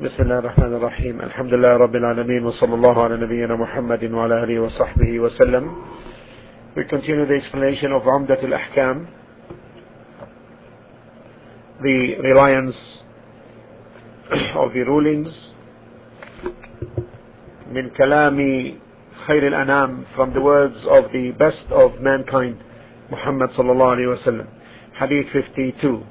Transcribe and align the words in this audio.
بسم 0.00 0.22
الله 0.22 0.38
الرحمن 0.38 0.74
الرحيم 0.74 1.20
الحمد 1.20 1.54
لله 1.54 1.76
رب 1.76 1.96
العالمين 1.96 2.44
وصلى 2.46 2.74
الله 2.74 3.02
على 3.04 3.16
نبينا 3.16 3.56
محمد 3.56 4.04
وعلى 4.12 4.44
آله 4.44 4.58
وصحبه 4.60 5.20
وسلم 5.20 5.64
We 6.76 6.84
continue 6.84 7.26
the 7.26 7.34
explanation 7.34 7.92
of 7.92 8.06
عمدة 8.08 8.38
الأحكام 8.42 9.06
the 11.82 12.16
reliance 12.22 12.76
of 14.54 14.72
the 14.72 14.82
rulings 14.86 15.34
من 17.72 17.90
كلام 17.90 18.38
خير 19.26 19.46
الأنام 19.46 20.04
from 20.16 20.32
the 20.32 20.40
words 20.40 20.86
of 20.86 21.10
the 21.12 21.32
best 21.32 21.66
of 21.72 22.00
mankind 22.00 22.54
محمد 23.10 23.50
صلى 23.50 23.72
الله 23.72 23.90
عليه 23.90 24.06
وسلم 24.06 24.46
حديث 24.94 25.36
52 25.36 26.04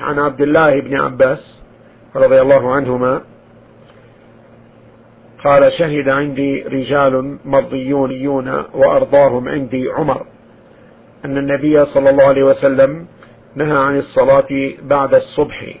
عن 0.00 0.18
عبد 0.18 0.40
الله 0.40 0.80
بن 0.80 1.00
عباس 1.00 1.63
رضي 2.16 2.40
الله 2.40 2.72
عنهما 2.72 3.22
قال 5.44 5.72
شهد 5.72 6.08
عندي 6.08 6.62
رجال 6.62 7.38
مرضيون 7.44 8.64
وأرضاهم 8.74 9.48
عندي 9.48 9.88
عمر 9.90 10.26
أن 11.24 11.38
النبي 11.38 11.84
صلى 11.84 12.10
الله 12.10 12.24
عليه 12.24 12.44
وسلم 12.44 13.06
نهى 13.54 13.78
عن 13.78 13.98
الصلاة 13.98 14.72
بعد 14.82 15.14
الصبح 15.14 15.74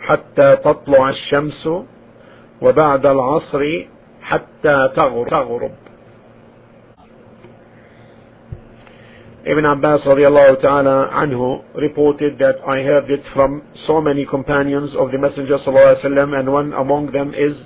حتى 0.00 0.56
تطلع 0.56 1.08
الشمس 1.08 1.68
وبعد 2.62 3.06
العصر 3.06 3.86
حتى 4.22 4.90
تغرب. 4.96 5.72
Ibn 9.48 9.64
Abbas 9.64 10.02
radiallahu 10.04 10.60
ta'ala 10.60 11.08
anhu 11.08 11.64
reported 11.74 12.38
that 12.38 12.56
I 12.68 12.82
heard 12.82 13.10
it 13.10 13.22
from 13.32 13.62
so 13.86 13.98
many 13.98 14.26
companions 14.26 14.94
of 14.94 15.10
the 15.10 15.16
Messenger 15.16 15.56
sallallahu 15.64 16.04
wasallam 16.04 16.38
and 16.38 16.52
one 16.52 16.74
among 16.74 17.12
them 17.12 17.32
is 17.32 17.56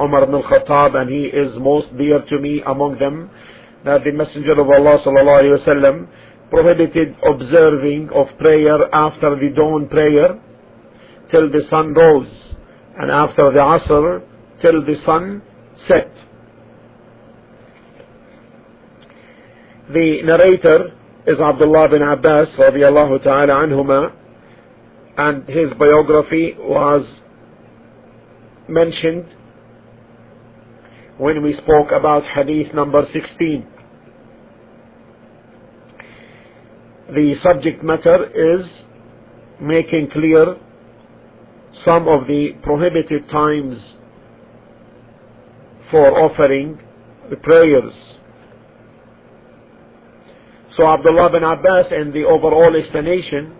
Umar 0.00 0.22
ibn 0.22 0.36
al-Khattab 0.36 0.94
and 0.94 1.10
he 1.10 1.24
is 1.24 1.50
most 1.58 1.88
dear 1.98 2.22
to 2.28 2.38
me 2.38 2.62
among 2.64 3.00
them 3.00 3.30
that 3.84 4.04
the 4.04 4.12
Messenger 4.12 4.52
of 4.52 4.70
Allah 4.70 5.02
sallallahu 5.04 5.58
wasallam 5.58 6.06
prohibited 6.50 7.16
observing 7.24 8.10
of 8.10 8.28
prayer 8.38 8.94
after 8.94 9.34
the 9.34 9.50
dawn 9.50 9.88
prayer 9.88 10.38
till 11.32 11.50
the 11.50 11.62
sun 11.68 11.94
rose 11.94 12.30
and 12.96 13.10
after 13.10 13.50
the 13.50 13.58
Asr 13.58 14.22
till 14.62 14.84
the 14.86 15.02
sun 15.04 15.42
set. 15.88 16.12
The 19.92 20.22
narrator 20.22 20.94
is 21.26 21.40
Abdullah 21.40 21.88
bin 21.88 22.02
Abbas 22.02 22.48
radiallahu 22.58 23.22
ta'ala 23.22 23.54
anhuma 23.66 24.12
and 25.16 25.48
his 25.48 25.72
biography 25.78 26.54
was 26.58 27.06
mentioned 28.68 29.26
when 31.16 31.42
we 31.42 31.56
spoke 31.56 31.92
about 31.92 32.24
hadith 32.24 32.74
number 32.74 33.06
16. 33.12 33.66
The 37.14 37.36
subject 37.42 37.82
matter 37.82 38.24
is 38.26 38.66
making 39.60 40.10
clear 40.10 40.56
some 41.86 42.06
of 42.06 42.26
the 42.26 42.52
prohibited 42.62 43.30
times 43.30 43.80
for 45.90 46.18
offering 46.20 46.80
the 47.30 47.36
prayers 47.36 47.92
so 50.76 50.86
Abdullah 50.86 51.30
bin 51.30 51.44
Abbas 51.44 51.86
and 51.92 52.12
the 52.12 52.24
overall 52.24 52.74
explanation, 52.74 53.56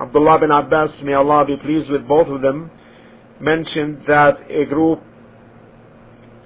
Abdullah 0.00 0.38
bin 0.40 0.50
Abbas, 0.50 0.90
may 1.02 1.14
Allah 1.14 1.44
be 1.46 1.56
pleased 1.56 1.90
with 1.90 2.06
both 2.06 2.28
of 2.28 2.42
them, 2.42 2.70
mentioned 3.40 4.02
that 4.06 4.50
a 4.50 4.66
group 4.66 5.02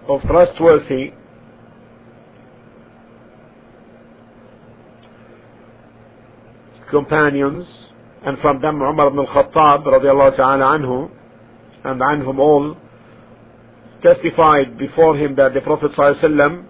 of 0.08 0.22
trustworthy 0.22 1.12
companions, 6.90 7.66
and 8.24 8.38
from 8.38 8.60
them 8.60 8.80
Umar 8.80 9.08
ibn 9.08 9.18
al-Khattab 9.18 9.84
radiallahu 9.84 10.36
ta'ala 10.36 10.78
anhu, 10.78 11.10
and 11.82 12.00
anhum 12.00 12.38
all, 12.38 12.76
testified 14.02 14.78
before 14.78 15.16
him 15.16 15.34
that 15.34 15.54
the 15.54 15.60
Prophet 15.60 15.90
ﷺ 15.92 16.64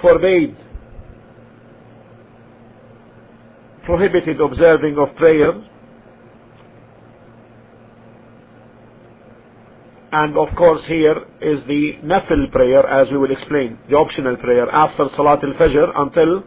forbade 0.00 0.56
prohibited 3.84 4.40
observing 4.40 4.98
of 4.98 5.14
prayer 5.16 5.52
and 10.12 10.36
of 10.36 10.48
course 10.56 10.82
here 10.86 11.16
is 11.40 11.58
the 11.66 11.98
nafil 12.04 12.50
prayer 12.52 12.86
as 12.86 13.10
we 13.10 13.18
will 13.18 13.32
explain 13.32 13.78
the 13.90 13.96
optional 13.96 14.36
prayer 14.36 14.70
after 14.70 15.08
salat 15.16 15.42
al-fajr 15.42 15.92
until 15.96 16.44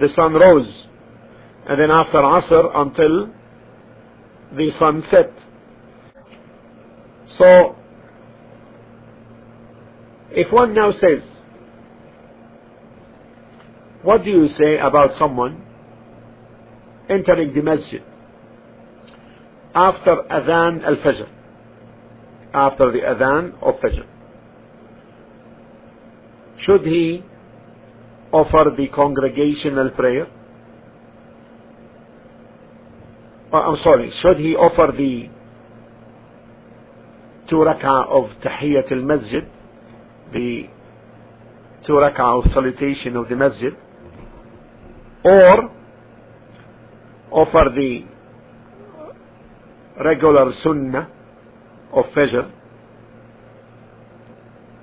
the 0.00 0.08
sun 0.14 0.34
rose 0.34 0.86
and 1.68 1.80
then 1.80 1.90
after 1.90 2.18
asr 2.18 2.70
until 2.74 3.30
the 4.56 4.70
sun 4.78 5.04
set. 5.10 5.30
So 7.36 7.76
if 10.30 10.52
one 10.52 10.74
now 10.74 10.92
says 10.92 11.22
what 14.02 14.24
do 14.24 14.30
you 14.30 14.48
say 14.60 14.78
about 14.78 15.18
someone 15.18 15.67
entering 17.08 17.54
the 17.54 17.62
masjid 17.62 18.02
after 19.74 20.16
adhan 20.38 20.84
al-fajr. 20.84 21.28
After 22.52 22.90
the 22.90 23.00
adhan 23.00 23.54
of 23.62 23.74
fajr. 23.80 24.06
Should 26.58 26.86
he 26.86 27.22
offer 28.32 28.74
the 28.76 28.88
congregational 28.88 29.90
prayer? 29.90 30.26
Oh, 33.52 33.58
I'm 33.58 33.82
sorry 33.82 34.10
should 34.10 34.38
he 34.38 34.56
offer 34.56 34.92
the 34.92 35.30
two 37.48 37.56
rak'ah 37.56 38.08
of 38.08 38.30
tahiyyat 38.42 38.92
al-masjid 38.92 39.48
the 40.34 40.68
two 41.86 41.94
rak'ah 41.94 42.44
of 42.44 42.52
salutation 42.52 43.16
of 43.16 43.28
the 43.30 43.36
masjid 43.36 43.74
or 45.24 45.77
offer 47.30 47.70
the 47.74 48.04
regular 50.04 50.52
sunnah 50.62 51.08
of 51.92 52.04
Fajr 52.06 52.52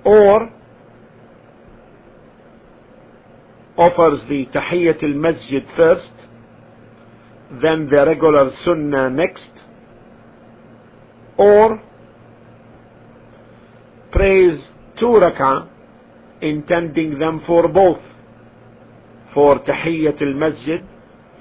or 0.04 0.50
offers 3.76 4.20
the 4.28 4.46
tahiyyat 4.46 5.02
al-masjid 5.02 5.64
first 5.76 6.12
then 7.62 7.88
the 7.88 8.04
regular 8.06 8.50
sunnah 8.64 9.10
next 9.10 9.50
or 11.36 11.82
prays 14.12 14.58
two 14.98 15.14
rak'ah 15.24 15.68
intending 16.40 17.18
them 17.18 17.42
for 17.46 17.68
both 17.68 18.00
for 19.34 19.58
tahiyyat 19.60 20.20
al-masjid 20.22 20.82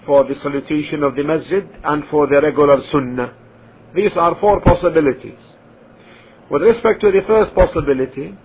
for 0.05 0.23
the 0.23 0.35
salutation 0.41 1.03
of 1.03 1.15
the 1.15 1.23
masjid 1.23 1.67
and 1.83 2.03
for 2.09 2.27
the 2.27 2.41
regular 2.41 2.81
sunnah. 2.91 3.33
These 3.95 4.11
are 4.15 4.37
four 4.39 4.61
possibilities. 4.61 5.39
With 6.49 6.61
respect 6.61 7.01
to 7.01 7.11
the 7.11 7.21
first 7.25 7.55
possibility, 7.55 8.37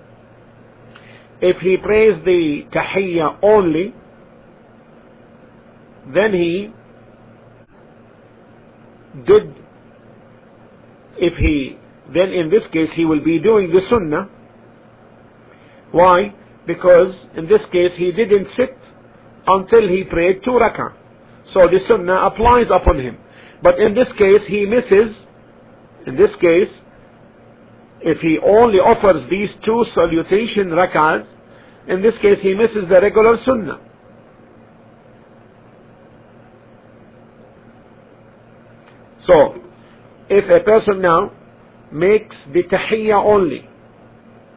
if 1.40 1.58
he 1.58 1.76
prays 1.76 2.22
the 2.24 2.66
tahiyyah 2.72 3.38
only, 3.42 3.94
then 6.14 6.32
he 6.32 6.72
did, 9.26 9.54
if 11.16 11.36
he, 11.36 11.78
then 12.12 12.30
in 12.32 12.50
this 12.50 12.62
case 12.72 12.90
he 12.94 13.04
will 13.04 13.22
be 13.22 13.38
doing 13.38 13.70
the 13.70 13.82
sunnah. 13.88 14.28
Why? 15.92 16.34
Because 16.66 17.14
in 17.36 17.48
this 17.48 17.62
case 17.72 17.92
he 17.96 18.12
didn't 18.12 18.48
sit 18.56 18.76
until 19.46 19.88
he 19.88 20.04
prayed 20.04 20.42
two 20.44 20.52
rak'ah. 20.52 20.99
So 21.52 21.68
the 21.68 21.80
sunnah 21.88 22.14
applies 22.14 22.66
upon 22.70 22.98
him. 23.00 23.18
But 23.62 23.78
in 23.78 23.94
this 23.94 24.08
case, 24.16 24.42
he 24.46 24.66
misses, 24.66 25.14
in 26.06 26.16
this 26.16 26.34
case, 26.40 26.70
if 28.00 28.18
he 28.20 28.38
only 28.38 28.78
offers 28.78 29.28
these 29.28 29.50
two 29.64 29.84
salutation 29.94 30.68
rak'ahs, 30.68 31.26
in 31.88 32.02
this 32.02 32.16
case 32.18 32.38
he 32.40 32.54
misses 32.54 32.88
the 32.88 33.00
regular 33.00 33.36
sunnah. 33.44 33.80
So, 39.26 39.62
if 40.28 40.48
a 40.48 40.64
person 40.64 41.02
now 41.02 41.32
makes 41.92 42.36
the 42.52 42.62
tahiyyah 42.62 43.22
only, 43.22 43.68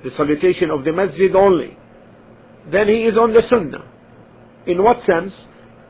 the 0.04 0.12
salutation 0.16 0.70
of 0.70 0.86
the 0.86 0.94
masjid 0.94 1.36
only, 1.36 1.78
then 2.72 2.88
he 2.88 3.04
is 3.04 3.18
on 3.18 3.34
the 3.34 3.44
sunnah. 3.50 3.86
In 4.66 4.82
what 4.82 5.06
sense? 5.06 5.34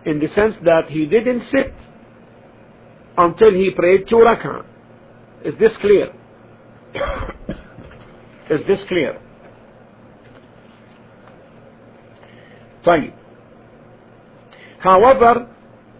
in 0.04 0.18
the 0.18 0.28
sense 0.34 0.54
that 0.64 0.88
he 0.88 1.06
didn't 1.06 1.42
sit 1.50 1.72
until 3.16 3.52
he 3.52 3.70
prayed 3.74 4.06
two 4.08 4.16
rak'ah. 4.16 4.64
Is 5.44 5.54
this 5.58 5.72
clear? 5.80 6.12
Is 8.50 8.66
this 8.66 8.80
clear? 8.88 9.20
طيب. 12.84 13.12
However, 14.78 15.48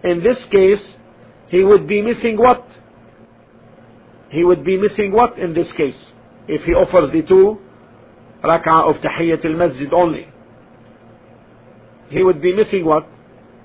in 0.05 0.23
this 0.23 0.38
case, 0.50 0.81
he 1.49 1.64
would 1.64 1.87
be 1.87 2.00
missing 2.02 2.37
what? 2.37 2.64
He 4.31 4.44
would 4.44 4.64
be 4.64 4.76
missing 4.76 5.12
what 5.12 5.38
in 5.38 5.55
this 5.55 5.69
case? 5.76 5.96
If 6.46 6.62
he 6.62 6.73
offers 6.73 7.12
the 7.12 7.23
two 7.23 7.58
rak'ah 8.43 8.88
of 8.88 8.96
tahiyyat 9.02 9.44
al-masjid 9.44 9.93
only. 9.93 10.29
He 12.08 12.23
would 12.23 12.40
be 12.40 12.55
missing 12.55 12.85
what? 12.85 13.06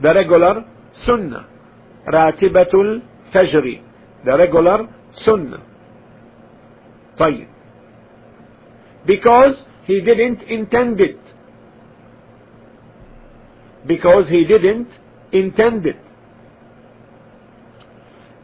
The 0.02 0.14
regular 0.14 0.66
sunnah. 1.06 1.48
Ratibatul 2.08 3.02
fajri. 3.34 3.81
The 4.25 4.38
regular 4.38 4.88
sunnah. 5.25 5.64
طيب. 7.20 7.48
Because 9.06 9.56
he 9.86 10.02
didn't 10.02 10.42
intend 10.44 11.00
it. 11.02 11.20
Because 13.86 14.28
he 14.30 14.46
didn't 14.46 14.88
intend 15.31 15.86
it. 15.86 15.98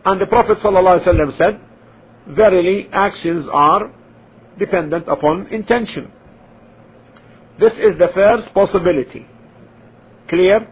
And 0.05 0.19
the 0.19 0.27
Prophet 0.27 0.57
ﷺ 0.59 1.37
said, 1.37 1.61
Verily, 2.27 2.89
actions 2.91 3.47
are 3.51 3.91
dependent 4.57 5.07
upon 5.07 5.47
intention. 5.47 6.11
This 7.59 7.73
is 7.73 7.97
the 7.97 8.09
first 8.13 8.53
possibility. 8.53 9.25
Clear? 10.29 10.67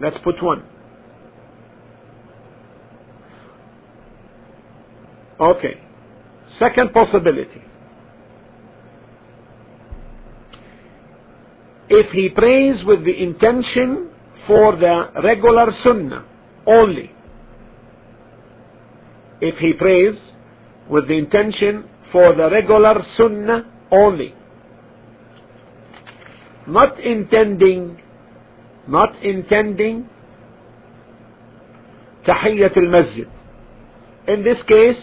Let's 0.00 0.18
put 0.18 0.42
one. 0.42 0.64
Okay. 5.40 5.80
Second 6.58 6.92
possibility. 6.92 7.62
If 11.88 12.10
he 12.12 12.28
prays 12.28 12.84
with 12.84 13.04
the 13.04 13.22
intention 13.22 14.10
for 14.46 14.76
the 14.76 15.10
regular 15.22 15.72
sunnah 15.82 16.24
only. 16.66 17.12
If 19.40 19.58
he 19.58 19.72
prays 19.72 20.16
with 20.88 21.08
the 21.08 21.16
intention 21.16 21.88
for 22.12 22.34
the 22.34 22.50
regular 22.50 23.04
sunnah 23.16 23.64
only. 23.90 24.34
Not 26.66 27.00
intending, 27.00 28.00
not 28.88 29.22
intending 29.22 30.08
tahiyyat 32.26 32.76
al-masjid. 32.76 33.28
In 34.26 34.42
this 34.42 34.58
case, 34.66 35.02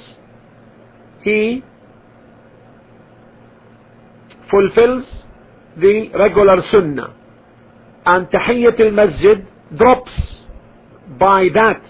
he 1.21 1.63
fulfills 4.49 5.05
the 5.77 6.09
regular 6.13 6.63
sunnah. 6.71 7.13
And 8.05 8.27
tahiyyat 8.27 8.79
al-masjid 8.79 9.47
drops 9.75 10.11
by 11.19 11.47
that. 11.53 11.81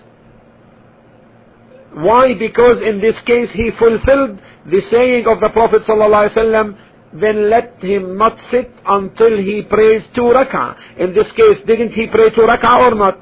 Why? 1.93 2.33
Because 2.37 2.85
in 2.85 2.99
this 2.99 3.15
case 3.25 3.49
he 3.53 3.71
fulfilled 3.79 4.39
the 4.65 4.81
saying 4.91 5.27
of 5.27 5.39
the 5.39 5.49
prophet 5.49 5.83
sallallahu 5.87 6.75
then 7.21 7.49
let 7.49 7.81
him 7.81 8.17
not 8.17 8.37
sit 8.51 8.71
until 8.85 9.37
he 9.37 9.63
prays 9.63 10.01
two 10.13 10.21
rak'ah. 10.21 10.75
In 10.97 11.13
this 11.13 11.31
case 11.31 11.59
didn't 11.65 11.91
he 11.91 12.07
pray 12.07 12.29
two 12.31 12.41
rak'ah 12.41 12.91
or 12.91 12.95
not? 12.95 13.19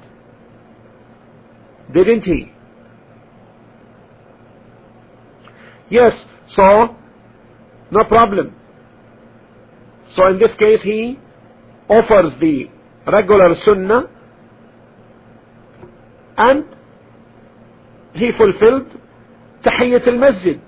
Didn't 1.93 2.23
he? 2.23 2.51
Yes 5.89 6.13
so 6.55 6.95
no 7.91 8.03
problem. 8.07 8.55
So 10.15 10.27
in 10.27 10.39
this 10.39 10.51
case 10.57 10.81
he 10.83 11.19
offers 11.89 12.33
the 12.39 12.69
regular 13.07 13.55
sunnah 13.63 14.09
and 16.37 16.65
he 18.13 18.31
fulfilled 18.37 18.87
tahiyyat 19.63 20.07
al-masjid 20.07 20.59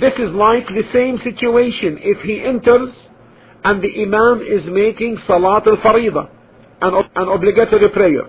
this 0.00 0.12
is 0.18 0.30
like 0.30 0.66
the 0.68 0.84
same 0.92 1.18
situation 1.18 1.98
if 2.00 2.20
he 2.22 2.42
enters 2.42 2.94
and 3.64 3.82
the 3.82 4.02
imam 4.02 4.40
is 4.42 4.64
making 4.66 5.18
salat 5.26 5.66
al-farida 5.66 6.28
an, 6.80 6.94
an 6.94 7.28
obligatory 7.28 7.88
prayer 7.90 8.26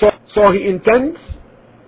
so, 0.00 0.10
so 0.34 0.50
he 0.50 0.66
intends 0.66 1.18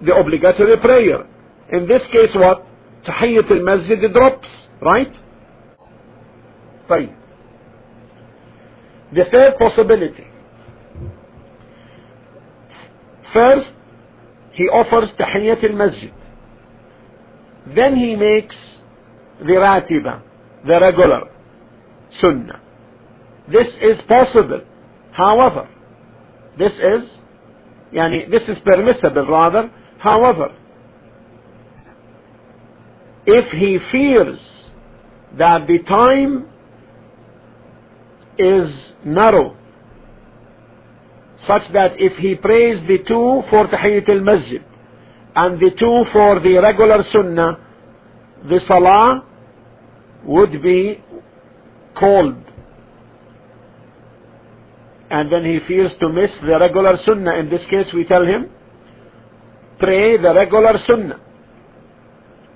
the 0.02 0.14
obligatory 0.14 0.76
prayer 0.78 1.26
in 1.72 1.88
this 1.88 2.02
case 2.12 2.34
what 2.34 2.66
tahiyyat 3.04 3.50
al-masjid 3.50 4.12
drops 4.12 4.48
right 4.80 5.12
طيب 6.88 7.14
the 9.12 9.24
third 9.32 9.56
possibility 9.58 10.26
first 13.32 13.70
he 14.52 14.68
offers 14.68 15.08
tahiyyat 15.18 15.64
al-masjid 15.64 16.12
then 17.75 17.95
he 17.95 18.15
makes 18.15 18.55
the 19.39 19.57
ratiba 19.57 20.23
the 20.65 20.79
regular 20.79 21.29
sunnah. 22.21 22.61
This 23.51 23.67
is 23.81 23.97
possible. 24.07 24.63
However 25.11 25.67
this 26.59 26.73
is 26.73 27.03
yani 27.93 28.29
this 28.29 28.43
is 28.47 28.57
permissible 28.65 29.25
rather 29.27 29.71
however 29.97 30.49
if 33.25 33.51
he 33.51 33.79
fears 33.91 34.39
that 35.37 35.65
the 35.67 35.79
time 35.83 36.47
is 38.37 38.69
narrow 39.05 39.55
such 41.47 41.61
that 41.73 41.93
if 41.97 42.17
he 42.17 42.35
prays 42.35 42.85
the 42.87 42.97
two 43.07 43.41
for 43.49 43.67
tahiyyat 43.67 44.09
al-masjid 44.09 44.63
and 45.41 45.57
the 45.57 45.71
two 45.71 45.97
for 46.11 46.41
the 46.41 46.57
regular 46.57 47.01
sunnah, 47.13 47.57
the 48.43 48.59
salah 48.67 49.23
would 50.25 50.61
be 50.61 51.01
called. 51.97 52.43
And 55.09 55.31
then 55.31 55.45
he 55.45 55.59
fears 55.65 55.93
to 56.01 56.09
miss 56.09 56.29
the 56.41 56.59
regular 56.59 56.97
sunnah. 57.05 57.35
In 57.35 57.49
this 57.49 57.61
case, 57.69 57.87
we 57.93 58.03
tell 58.03 58.25
him, 58.25 58.49
pray 59.79 60.17
the 60.17 60.33
regular 60.33 60.73
sunnah. 60.85 61.21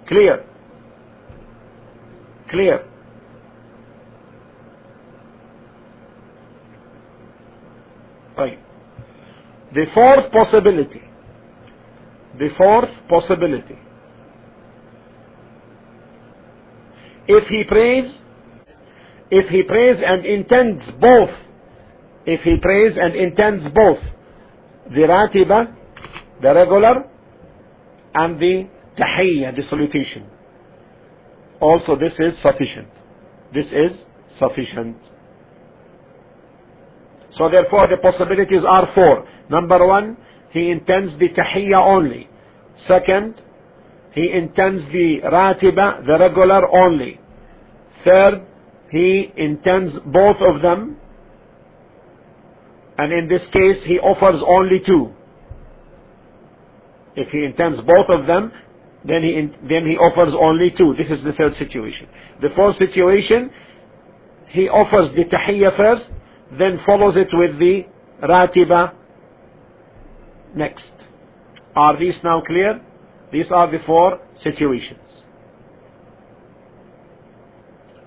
Clear. 0.10 0.44
Clear. 2.50 2.86
Right. 8.38 8.60
The 9.74 9.86
fourth 9.94 10.30
possibility 10.34 11.13
the 12.38 12.50
fourth 12.58 12.90
possibility. 13.08 13.78
If 17.28 17.48
he 17.48 17.64
prays 17.64 18.12
if 19.32 19.50
he 19.50 19.64
prays 19.64 19.98
and 20.06 20.26
intends 20.26 20.84
both 21.00 21.30
if 22.26 22.42
he 22.42 22.58
prays 22.58 22.98
and 23.00 23.16
intends 23.16 23.64
both 23.74 24.00
the 24.94 25.08
ratiba 25.08 25.76
the 26.42 26.54
regular 26.54 27.10
and 28.16 28.40
the 28.40 28.68
tahiyya 28.98 29.56
the 29.56 29.64
salutation. 29.70 30.28
Also 31.60 31.96
this 31.96 32.14
is 32.20 32.34
sufficient. 32.42 32.90
This 33.54 33.66
is 33.72 33.92
sufficient. 34.40 34.98
So 37.38 37.50
therefore 37.50 37.88
the 37.88 37.98
possibilities 37.98 38.64
are 38.68 38.92
four. 38.94 39.28
Number 39.50 39.86
one, 39.88 40.18
he 40.54 40.70
intends 40.70 41.20
the 41.20 41.30
tahiyya 41.30 41.84
only. 41.84 42.30
Second, 42.88 43.42
he 44.14 44.32
intends 44.32 44.84
the 44.92 45.22
ratiba, 45.22 46.04
the 46.06 46.20
regular 46.20 46.70
only. 46.72 47.20
Third, 48.06 48.44
he 48.92 49.34
intends 49.36 49.96
both 50.06 50.38
of 50.38 50.62
them. 50.62 50.98
And 53.00 53.12
in 53.12 53.28
this 53.28 53.42
case, 53.52 53.84
he 53.86 53.98
offers 53.98 54.44
only 54.48 54.80
two. 54.86 55.12
If 57.16 57.30
he 57.30 57.46
intends 57.46 57.82
both 57.82 58.10
of 58.10 58.28
them, 58.28 58.52
then 59.04 59.24
he, 59.24 59.50
then 59.68 59.88
he 59.88 59.98
offers 59.98 60.36
only 60.40 60.70
two. 60.70 60.94
This 60.96 61.10
is 61.10 61.24
the 61.24 61.34
third 61.34 61.56
situation. 61.56 62.08
The 62.44 62.50
fourth 62.56 62.78
situation, 62.78 63.50
he 64.50 64.70
offers 64.70 65.16
the 65.16 65.26
tahiyya 65.26 65.76
first, 65.76 66.04
then 66.60 66.80
follows 66.86 67.16
it 67.18 67.30
with 67.34 67.58
the 67.58 67.88
ratiba 68.22 68.94
next. 70.56 70.84
Are 71.76 71.98
these 71.98 72.16
now 72.24 72.42
clear? 72.42 72.82
These 73.32 73.48
are 73.52 73.70
the 73.70 73.80
four 73.86 74.20
situations. 74.44 75.00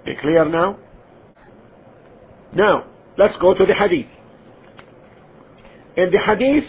Be 0.04 0.14
clear 0.14 0.44
now? 0.44 0.78
Now, 2.54 2.86
let's 3.18 3.36
go 3.38 3.54
to 3.54 3.66
the 3.66 3.74
hadith. 3.74 4.06
In 5.96 6.10
the 6.10 6.20
hadith, 6.20 6.64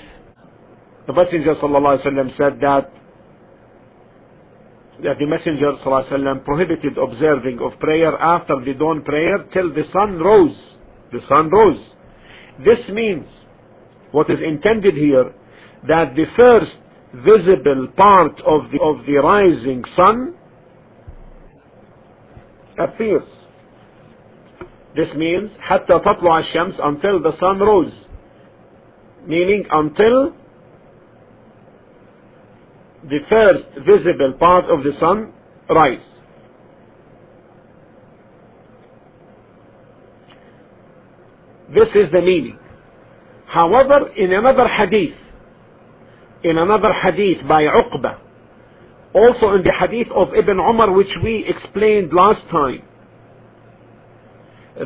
the 1.05 1.13
Messenger 1.13 1.55
wasallam 1.55 2.35
said 2.35 2.59
that 2.61 2.91
that 5.03 5.19
the 5.19 5.27
Messenger 5.27 5.73
wasallam 5.85 6.43
prohibited 6.43 6.97
observing 6.97 7.59
of 7.59 7.79
prayer 7.79 8.17
after 8.17 8.59
the 8.59 8.73
dawn 8.73 9.03
prayer 9.03 9.45
till 9.53 9.71
the 9.71 9.83
sun 9.93 10.17
rose. 10.17 10.57
The 11.11 11.19
sun 11.29 11.49
rose. 11.51 11.85
This 12.65 12.79
means 12.89 13.27
what 14.11 14.29
is 14.31 14.39
intended 14.41 14.95
here 14.95 15.31
that 15.88 16.14
the 16.14 16.26
first 16.36 16.72
visible 17.14 17.88
part 17.96 18.40
of 18.40 18.70
the 18.70 18.80
of 18.80 19.04
the 19.06 19.16
rising 19.16 19.84
sun 19.96 20.34
appears. 22.78 23.28
This 24.94 25.08
means 25.14 25.50
حتى 25.58 25.98
تطلع 25.98 26.38
الشمس 26.38 26.80
until 26.80 27.20
the 27.20 27.36
sun 27.38 27.58
rose. 27.58 27.92
Meaning 29.26 29.66
until 29.70 30.34
the 33.04 33.20
first 33.28 33.64
visible 33.86 34.32
part 34.34 34.66
of 34.66 34.82
the 34.84 34.92
sun 35.00 35.32
rise. 35.68 36.00
This 41.74 41.88
is 41.94 42.12
the 42.12 42.20
meaning. 42.20 42.58
However, 43.46 44.08
in 44.08 44.32
another 44.32 44.68
hadith, 44.68 45.14
in 46.43 46.57
another 46.57 46.93
hadith 46.93 47.47
by 47.47 47.63
Uqba, 47.63 48.19
also 49.13 49.53
in 49.53 49.63
the 49.63 49.71
hadith 49.71 50.09
of 50.11 50.33
Ibn 50.33 50.59
Umar 50.59 50.91
which 50.91 51.15
we 51.23 51.45
explained 51.45 52.13
last 52.13 52.47
time, 52.49 52.83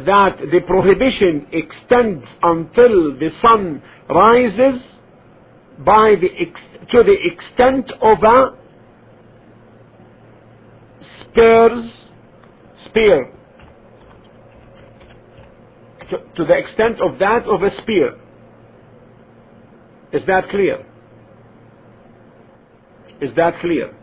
that 0.06 0.38
the 0.52 0.62
prohibition 0.62 1.48
extends 1.52 2.26
until 2.42 3.18
the 3.18 3.32
sun 3.42 3.82
rises 4.10 4.82
by 5.80 6.16
the 6.16 6.30
to 6.92 7.04
the 7.04 7.18
extent 7.26 7.92
of 8.02 8.24
a 8.24 8.58
spear's 11.22 11.92
spear. 12.86 13.34
To, 16.10 16.18
to 16.36 16.46
the 16.46 16.58
extent 16.58 17.00
of 17.00 17.20
that 17.20 17.44
of 17.46 17.64
a 17.64 17.82
spear. 17.82 18.18
Is 20.12 20.26
that 20.28 20.50
clear 20.50 20.86
is 23.22 23.34
that 23.36 23.60
clear? 23.60 23.94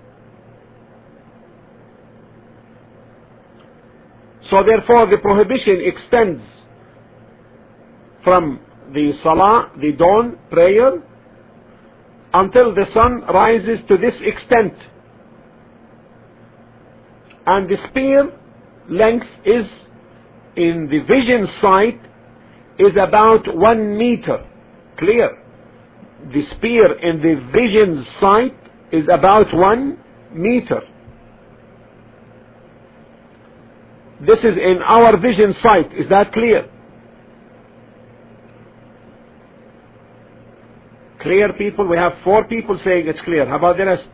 So 4.50 4.62
therefore 4.62 5.06
the 5.06 5.18
prohibition 5.18 5.80
extends 5.82 6.42
from 8.24 8.60
the 8.94 9.12
salah 9.22 9.70
the 9.78 9.92
dawn 9.92 10.38
prayer 10.50 11.02
until 12.32 12.74
the 12.74 12.86
sun 12.94 13.22
rises 13.22 13.80
to 13.88 13.96
this 13.96 14.14
extent. 14.20 14.74
And 17.46 17.68
the 17.68 17.76
spear 17.88 18.32
length 18.88 19.26
is 19.44 19.66
in 20.56 20.88
the 20.88 21.00
vision 21.00 21.48
sight 21.60 22.00
is 22.78 22.92
about 22.92 23.54
one 23.56 23.98
meter. 23.98 24.46
Clear? 24.98 25.42
The 26.32 26.44
spear 26.56 26.94
in 26.94 27.22
the 27.22 27.50
vision 27.52 28.06
sight 28.20 28.54
is 28.92 29.06
about 29.12 29.54
one 29.54 29.98
meter 30.32 30.82
this 34.20 34.38
is 34.40 34.56
in 34.56 34.82
our 34.82 35.16
vision 35.18 35.54
sight 35.62 35.92
is 35.92 36.08
that 36.08 36.32
clear 36.32 36.68
Clear 41.20 41.52
people? 41.54 41.86
We 41.86 41.96
have 41.96 42.14
four 42.22 42.44
people 42.44 42.78
saying 42.84 43.08
it's 43.08 43.20
clear. 43.22 43.46
How 43.46 43.56
about 43.56 43.76
the 43.76 43.86
rest? 43.86 44.04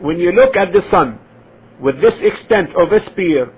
When 0.00 0.18
you 0.18 0.32
look 0.32 0.56
at 0.56 0.72
the 0.72 0.82
sun 0.90 1.18
with 1.80 2.00
this 2.00 2.14
extent 2.20 2.74
of 2.74 2.92
a 2.92 3.04
spear, 3.10 3.52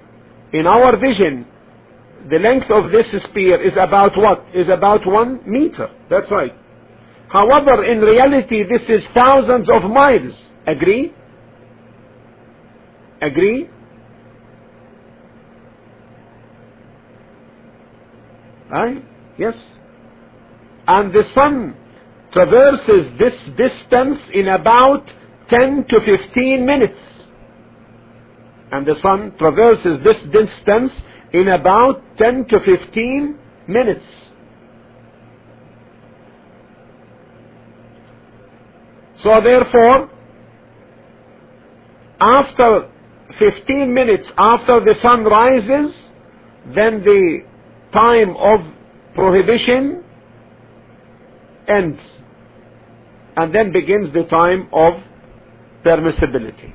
in 0.52 0.66
our 0.66 0.96
vision, 0.96 1.46
the 2.30 2.38
length 2.38 2.70
of 2.70 2.90
this 2.90 3.06
spear 3.30 3.60
is 3.60 3.72
about 3.78 4.16
what? 4.16 4.44
Is 4.54 4.68
about 4.68 5.06
one 5.06 5.40
meter. 5.46 5.88
That's 6.10 6.30
right. 6.30 6.52
However, 7.28 7.84
in 7.84 8.00
reality, 8.00 8.62
this 8.62 8.82
is 8.88 9.02
thousands 9.14 9.68
of 9.72 9.90
miles. 9.90 10.32
Agree? 10.66 11.12
Agree? 13.20 13.68
Right? 18.70 19.04
Yes. 19.38 19.54
And 20.86 21.12
the 21.12 21.22
sun 21.34 21.76
traverses 22.32 23.18
this 23.18 23.32
distance 23.56 24.18
in 24.32 24.48
about 24.48 25.04
10 25.48 25.86
to 25.88 26.00
15 26.04 26.66
minutes. 26.66 26.98
And 28.72 28.86
the 28.86 28.96
sun 29.00 29.34
traverses 29.38 30.04
this 30.04 30.16
distance 30.32 30.92
in 31.32 31.48
about 31.48 32.02
10 32.18 32.46
to 32.48 32.60
15 32.60 33.38
minutes. 33.68 34.04
So 39.22 39.40
therefore, 39.42 40.10
after 42.20 42.90
15 43.38 43.92
minutes 43.92 44.24
after 44.36 44.80
the 44.80 44.94
sun 45.02 45.24
rises, 45.24 45.94
then 46.74 47.02
the 47.02 47.44
time 47.92 48.36
of 48.36 48.60
prohibition 49.14 50.04
ends 51.68 52.00
and 53.36 53.54
then 53.54 53.72
begins 53.72 54.12
the 54.12 54.24
time 54.24 54.68
of 54.72 55.02
permissibility 55.84 56.72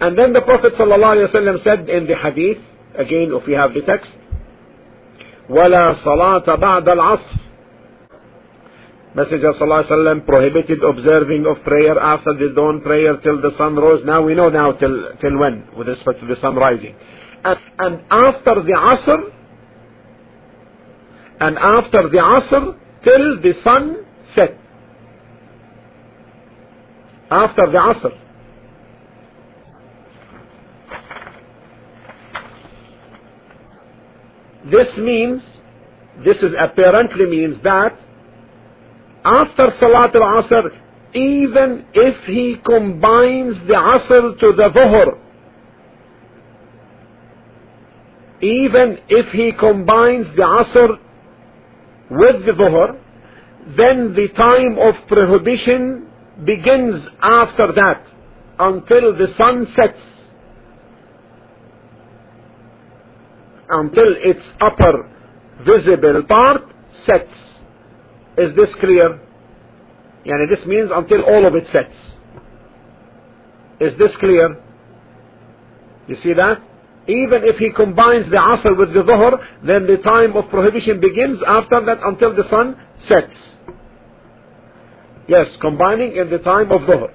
and 0.00 0.18
then 0.18 0.32
the 0.32 0.42
prophet 0.42 0.74
ﷺ 0.74 1.64
said 1.64 1.88
in 1.88 2.06
the 2.06 2.16
hadith 2.16 2.58
again 2.95 3.31
if 3.33 3.47
we 3.47 3.53
have 3.53 3.73
the 3.73 3.81
text 3.81 4.11
ولا 5.49 5.95
صلاة 6.05 6.55
بعد 6.55 6.89
العصر 6.89 7.41
Messenger 9.13 9.51
ﷺ 9.59 10.25
prohibited 10.25 10.81
observing 10.83 11.45
of 11.45 11.61
prayer 11.65 11.99
after 11.99 12.33
the 12.33 12.53
dawn 12.55 12.79
prayer 12.81 13.17
till 13.17 13.41
the 13.41 13.51
sun 13.57 13.75
rose. 13.75 14.01
Now 14.05 14.21
we 14.21 14.35
know 14.35 14.47
now 14.47 14.71
till, 14.71 15.17
till 15.19 15.37
when 15.37 15.67
with 15.77 15.89
respect 15.89 16.21
to 16.21 16.27
the 16.27 16.37
sun 16.39 16.55
rising. 16.55 16.95
And, 17.43 17.59
and 17.77 18.01
after 18.09 18.63
the 18.63 18.71
Asr, 18.71 19.19
and 21.41 21.57
after 21.57 22.07
the 22.07 22.19
Asr 22.19 22.77
till 23.03 23.41
the 23.41 23.53
sun 23.65 24.05
set. 24.33 24.57
After 27.29 27.63
the 27.65 27.79
Asr. 27.79 28.17
This 34.70 34.88
means, 34.98 35.42
this 36.24 36.36
is 36.38 36.52
apparently 36.58 37.26
means 37.26 37.56
that 37.62 37.98
after 39.24 39.72
Salat 39.78 40.14
al-Asr, 40.14 40.70
even 41.14 41.86
if 41.94 42.24
he 42.24 42.56
combines 42.64 43.54
the 43.66 43.74
Asr 43.74 44.38
to 44.40 44.52
the 44.52 44.70
Dhuhr, 44.74 45.18
even 48.40 48.98
if 49.08 49.32
he 49.32 49.52
combines 49.52 50.26
the 50.36 50.42
Asr 50.42 50.98
with 52.10 52.46
the 52.46 52.52
Dhuhr, 52.52 52.98
then 53.76 54.14
the 54.14 54.28
time 54.36 54.78
of 54.78 54.94
prohibition 55.08 56.08
begins 56.44 57.02
after 57.22 57.72
that 57.72 58.04
until 58.58 59.16
the 59.16 59.28
sun 59.38 59.66
sets. 59.74 59.98
Until 63.68 64.14
its 64.18 64.40
upper 64.60 65.10
visible 65.64 66.22
part 66.28 66.62
sets. 67.06 67.32
Is 68.38 68.54
this 68.54 68.68
clear? 68.80 69.20
Yani 70.24 70.48
this 70.48 70.64
means 70.66 70.90
until 70.92 71.22
all 71.22 71.46
of 71.46 71.54
it 71.54 71.66
sets. 71.72 71.94
Is 73.80 73.96
this 73.98 74.10
clear? 74.18 74.62
You 76.06 76.16
see 76.22 76.32
that? 76.34 76.62
Even 77.08 77.44
if 77.44 77.56
he 77.56 77.72
combines 77.72 78.26
the 78.30 78.36
Asr 78.36 78.76
with 78.76 78.92
the 78.92 79.02
Dhuhr, 79.02 79.38
then 79.64 79.86
the 79.86 79.98
time 79.98 80.36
of 80.36 80.48
prohibition 80.50 81.00
begins 81.00 81.38
after 81.46 81.84
that 81.84 81.98
until 82.02 82.34
the 82.34 82.48
sun 82.50 82.76
sets. 83.08 83.36
Yes, 85.28 85.46
combining 85.60 86.16
in 86.16 86.30
the 86.30 86.38
time 86.38 86.70
of 86.72 86.82
Dhuhr. 86.82 87.12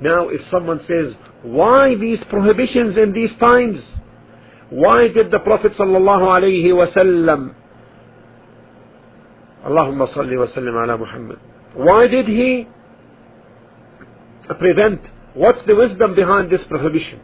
Now 0.00 0.28
if 0.28 0.40
someone 0.50 0.80
says, 0.88 1.14
why 1.42 1.94
these 1.94 2.18
prohibitions 2.30 2.96
in 2.96 3.12
these 3.12 3.30
times? 3.38 3.82
Why 4.70 5.08
did 5.08 5.30
the 5.30 5.40
Prophet 5.40 5.72
sallallahu 5.76 6.22
alayhi 6.22 6.72
wasallam 6.72 7.54
Allahumma 9.64 10.12
salli 10.14 10.38
wa 10.38 10.46
sallim 10.46 10.82
ala 10.82 10.96
Muhammad. 10.96 11.38
Why 11.74 12.08
did 12.08 12.26
he 12.26 12.66
prevent? 14.58 15.00
What's 15.34 15.60
the 15.66 15.76
wisdom 15.76 16.14
behind 16.14 16.50
this 16.50 16.62
prohibition? 16.68 17.20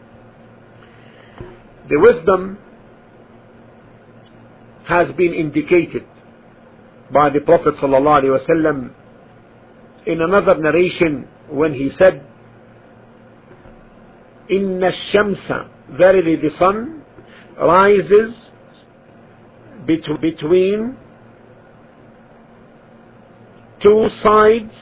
The 1.89 1.99
wisdom 1.99 2.57
has 4.85 5.11
been 5.15 5.33
indicated 5.33 6.05
by 7.11 7.29
the 7.29 7.41
Prophet 7.41 7.75
ﷺ 7.75 8.91
in 10.05 10.21
another 10.21 10.55
narration 10.55 11.27
when 11.49 11.73
he 11.73 11.91
said, 11.97 12.25
Inna 14.49 14.91
shamsa, 15.13 15.69
verily 15.97 16.35
the 16.37 16.51
sun 16.57 16.96
rises 17.58 18.34
bet- 19.86 20.20
between 20.20 20.96
two 23.82 24.08
sides 24.22 24.74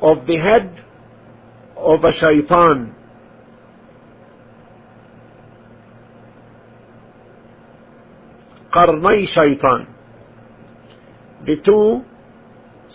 of 0.00 0.26
the 0.26 0.36
head 0.36 0.84
of 1.76 2.04
a 2.04 2.12
shaitan. 2.12 2.94
قرني 8.72 9.28
shaitan. 9.28 9.86
The 11.46 11.56
two 11.56 12.04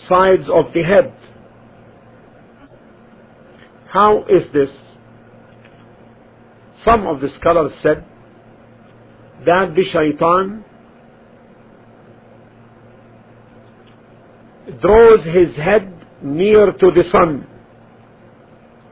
sides 0.07 0.49
of 0.49 0.73
the 0.73 0.83
head. 0.83 1.13
How 3.87 4.23
is 4.23 4.51
this? 4.53 4.69
Some 6.84 7.06
of 7.06 7.20
the 7.20 7.28
scholars 7.40 7.72
said 7.82 8.04
that 9.46 9.74
the 9.74 9.84
shaitan 9.84 10.64
draws 14.80 15.24
his 15.24 15.54
head 15.56 16.06
near 16.22 16.72
to 16.72 16.90
the 16.90 17.04
sun 17.10 17.46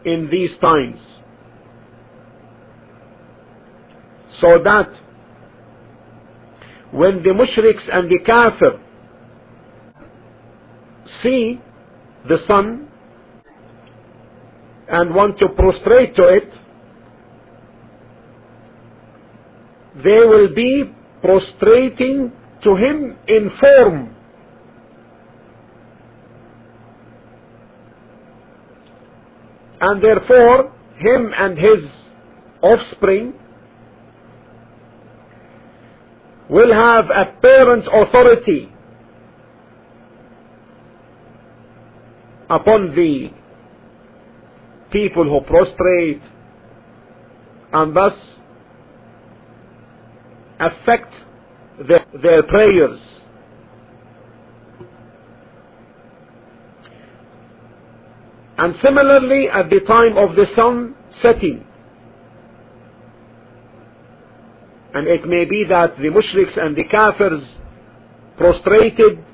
in 0.04 0.28
these 0.30 0.50
times. 0.60 1.00
So 4.40 4.58
that 4.64 4.90
when 6.90 7.22
the 7.22 7.30
mushriks 7.30 7.82
and 7.92 8.08
the 8.08 8.18
kafir 8.24 8.80
see 11.22 11.60
the 12.28 12.38
sun 12.46 12.88
and 14.88 15.14
want 15.14 15.38
to 15.38 15.48
prostrate 15.50 16.14
to 16.16 16.22
it 16.22 16.50
they 20.04 20.18
will 20.18 20.54
be 20.54 20.84
prostrating 21.20 22.32
to 22.62 22.76
him 22.76 23.16
in 23.26 23.50
form. 23.60 24.14
And 29.80 30.02
therefore 30.02 30.72
him 30.96 31.32
and 31.36 31.58
his 31.58 31.84
offspring 32.62 33.34
will 36.48 36.72
have 36.72 37.04
apparent 37.10 37.86
authority 37.86 38.72
upon 42.50 42.94
the 42.96 43.30
people 44.90 45.24
who 45.24 45.40
prostrate 45.46 46.22
and 47.72 47.94
thus 47.94 48.14
affect 50.58 51.12
their, 51.88 52.42
prayers. 52.42 53.00
And 58.56 58.74
similarly 58.82 59.48
at 59.48 59.70
the 59.70 59.80
time 59.80 60.18
of 60.18 60.34
the 60.34 60.46
sun 60.56 60.96
setting 61.22 61.64
and 64.94 65.06
it 65.06 65.28
may 65.28 65.44
be 65.44 65.64
that 65.68 65.96
the 65.98 66.08
mushriks 66.08 66.56
and 66.56 66.74
the 66.74 66.84
kafirs 66.84 67.46
prostrated 68.36 69.24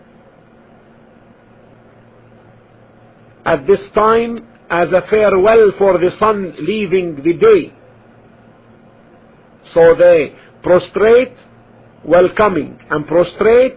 at 3.46 3.66
this 3.66 3.80
time 3.94 4.46
as 4.68 4.88
a 4.88 5.02
farewell 5.08 5.72
for 5.78 5.98
the 5.98 6.10
sun 6.18 6.54
leaving 6.58 7.16
the 7.16 7.34
day. 7.34 7.72
So 9.72 9.94
they 9.94 10.36
prostrate 10.64 11.36
welcoming 12.04 12.78
and 12.90 13.06
prostrate 13.06 13.76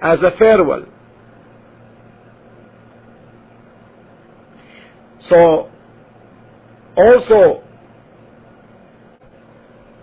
as 0.00 0.18
a 0.20 0.30
farewell. 0.38 0.84
So 5.28 5.70
also 6.96 7.62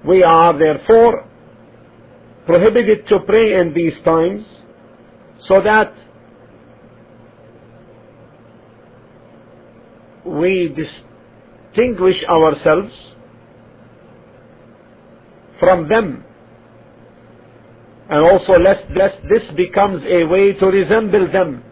we 0.06 0.24
are 0.24 0.58
therefore 0.58 1.26
prohibited 2.46 3.08
to 3.08 3.20
pray 3.22 3.60
in 3.60 3.74
these 3.74 3.94
times 4.04 4.46
so 5.48 5.62
that 5.62 5.94
we 10.26 10.74
distinguish 11.74 12.24
ourselves 12.26 12.94
from 15.64 15.88
them. 15.88 16.26
And 18.10 18.22
also 18.22 18.60
lest, 18.60 18.84
lest 18.92 19.18
this 19.30 19.44
becomes 19.56 20.04
a 20.06 20.26
way 20.26 20.54
to 20.54 20.66
resemble 20.66 21.32
them 21.32 21.64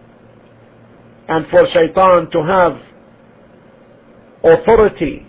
and 1.28 1.46
for 1.48 1.68
shaitan 1.68 2.30
to 2.32 2.44
have 2.44 2.82
authority 4.44 5.28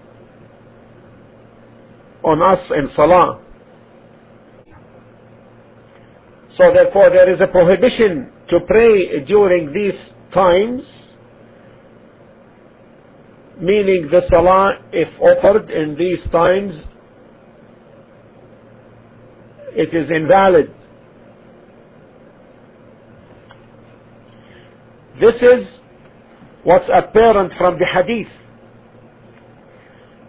on 2.23 2.41
us 2.41 2.61
in 2.71 2.89
salah. 2.95 3.41
So 6.57 6.73
therefore 6.73 7.11
there 7.11 7.29
is 7.35 7.41
a 7.41 7.49
prohibition 7.49 8.31
to 8.49 8.61
pray 8.61 9.25
during 9.25 9.73
these 9.73 9.99
times 10.33 10.85
meaning 13.59 14.09
the 14.11 14.23
salah 14.29 14.79
if 14.93 15.09
offered 15.21 15.71
in 15.71 15.95
these 15.97 16.21
times 16.31 16.75
it 19.75 19.95
is 19.95 20.11
invalid. 20.11 20.75
This 25.21 25.35
is 25.41 25.67
what's 26.65 26.89
apparent 26.93 27.53
from 27.55 27.79
the 27.79 27.87
hadith. 27.87 28.33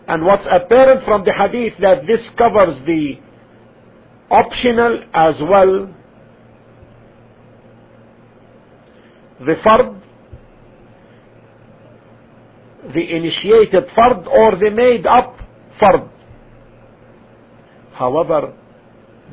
And 0.08 0.26
what's 0.26 0.46
apparent 0.50 1.06
from 1.06 1.24
the 1.24 1.34
hadith 1.34 1.74
that 1.80 2.06
this 2.06 2.22
covers 2.38 2.86
the 2.86 3.20
optional 4.30 5.04
as 5.14 5.36
well 5.42 5.94
the 9.40 9.56
fard 9.56 10.02
the 12.94 13.16
initiated 13.16 13.88
fard 13.90 14.28
or 14.28 14.56
the 14.58 14.70
made 14.70 15.06
up 15.06 15.38
fard. 15.80 16.10
However 17.94 18.54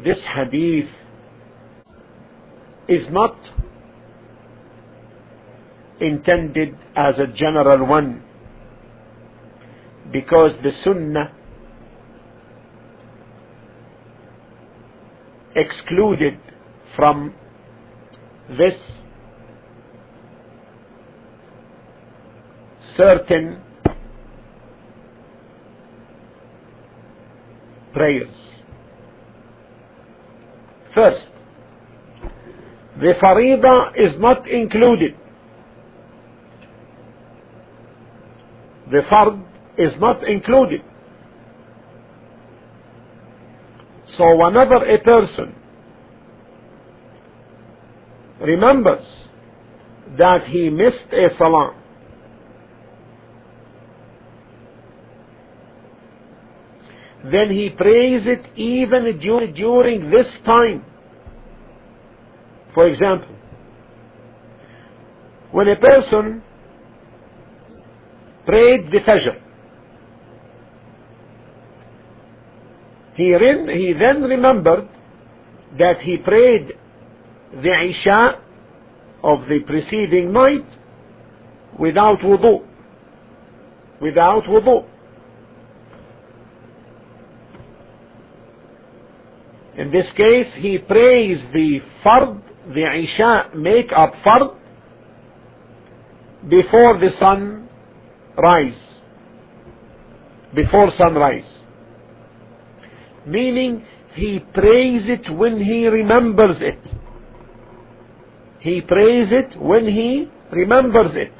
this 0.05 0.19
hadith 0.35 0.89
is 2.89 3.07
not 3.11 3.37
intended 6.01 6.77
as 6.97 7.19
a 7.19 7.27
general 7.27 7.87
one 7.87 8.23
because 10.13 10.53
the 10.63 10.73
sunnah 10.83 11.33
excluded 15.55 16.39
from 16.97 17.35
this 18.57 18.75
certain 22.97 23.63
prayers 27.93 28.50
first 30.95 31.27
the 33.01 33.15
farida 33.23 33.93
is 33.97 34.21
not 34.21 34.49
included 34.49 35.17
the 38.91 39.03
fard 39.11 39.43
is 39.79 39.93
not 40.01 40.27
included. 40.29 40.83
So 44.19 44.37
whenever 44.37 44.85
a 44.85 44.99
person 44.99 45.55
remembers 48.41 49.07
that 50.19 50.45
he 50.47 50.71
missed 50.71 51.13
a 51.13 51.29
salah 51.39 51.80
then 57.25 57.51
he 57.51 57.71
prays 57.71 58.23
it 58.27 58.47
even 58.57 59.19
during 59.19 60.11
this 60.11 60.27
time. 60.45 60.85
For 62.75 62.87
example, 62.87 63.37
when 65.51 65.69
a 65.69 65.77
person 65.77 66.43
prayed 68.47 68.91
the 68.91 68.99
Fajr 69.01 69.41
he, 73.21 73.33
he 73.79 73.93
then 73.93 74.23
remembered 74.23 74.89
that 75.79 76.01
he 76.01 76.17
prayed 76.17 76.73
the 77.53 77.75
Isha 77.91 78.41
of 79.23 79.47
the 79.49 79.61
preceding 79.61 80.33
night 80.33 80.67
without 81.79 82.21
wudu. 82.21 82.67
Without 84.01 84.45
wudu. 84.45 84.87
In 89.81 89.91
this 89.91 90.13
case, 90.15 90.53
he 90.57 90.77
prays 90.77 91.41
the 91.55 91.81
fard, 92.05 92.43
the 92.75 92.85
Isha 93.03 93.53
make 93.55 93.91
up 93.93 94.13
fard 94.17 94.55
before 96.47 96.99
the 96.99 97.13
sun 97.19 97.67
rise. 98.37 98.75
Before 100.53 100.93
sunrise. 100.99 101.51
Meaning, 103.25 103.87
he 104.13 104.41
prays 104.41 105.09
it 105.09 105.31
when 105.31 105.59
he 105.59 105.89
remembers 105.89 106.61
it. 106.61 106.81
He 108.59 108.83
prays 108.83 109.29
it 109.33 109.59
when 109.59 109.87
he 109.87 110.31
remembers 110.53 111.17
it. 111.17 111.33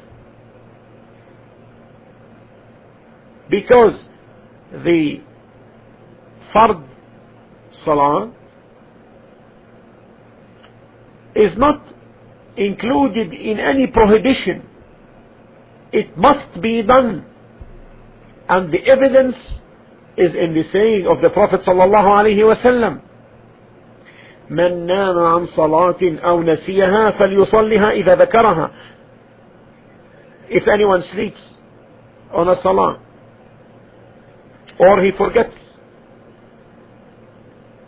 Because 3.51 3.99
the 4.83 5.21
fard 6.55 6.87
salah 7.84 8.32
is 11.34 11.56
not 11.56 11.82
included 12.56 13.32
in 13.32 13.58
any 13.58 13.86
prohibition. 13.86 14.62
It 15.92 16.16
must 16.16 16.60
be 16.60 16.82
done. 16.82 17.24
And 18.48 18.72
the 18.72 18.84
evidence 18.86 19.36
is 20.16 20.34
in 20.34 20.54
the 20.54 20.64
saying 20.72 21.06
of 21.06 21.20
the 21.20 21.30
Prophet 21.30 21.62
sallallahu 21.62 22.06
alaihi 22.06 22.44
wasallam. 22.44 23.02
من 24.50 24.86
نام 24.86 25.18
عن 25.18 25.46
صلاة 25.46 26.02
أو 26.02 26.42
نسيها 26.42 27.10
فليصلها 27.10 27.90
إذا 27.90 28.14
ذكرها. 28.14 28.70
If 30.48 30.68
anyone 30.68 31.02
sleeps 31.12 31.40
on 32.32 32.48
a 32.48 32.62
salah 32.62 33.00
or 34.78 35.02
he 35.02 35.10
forgets, 35.10 35.54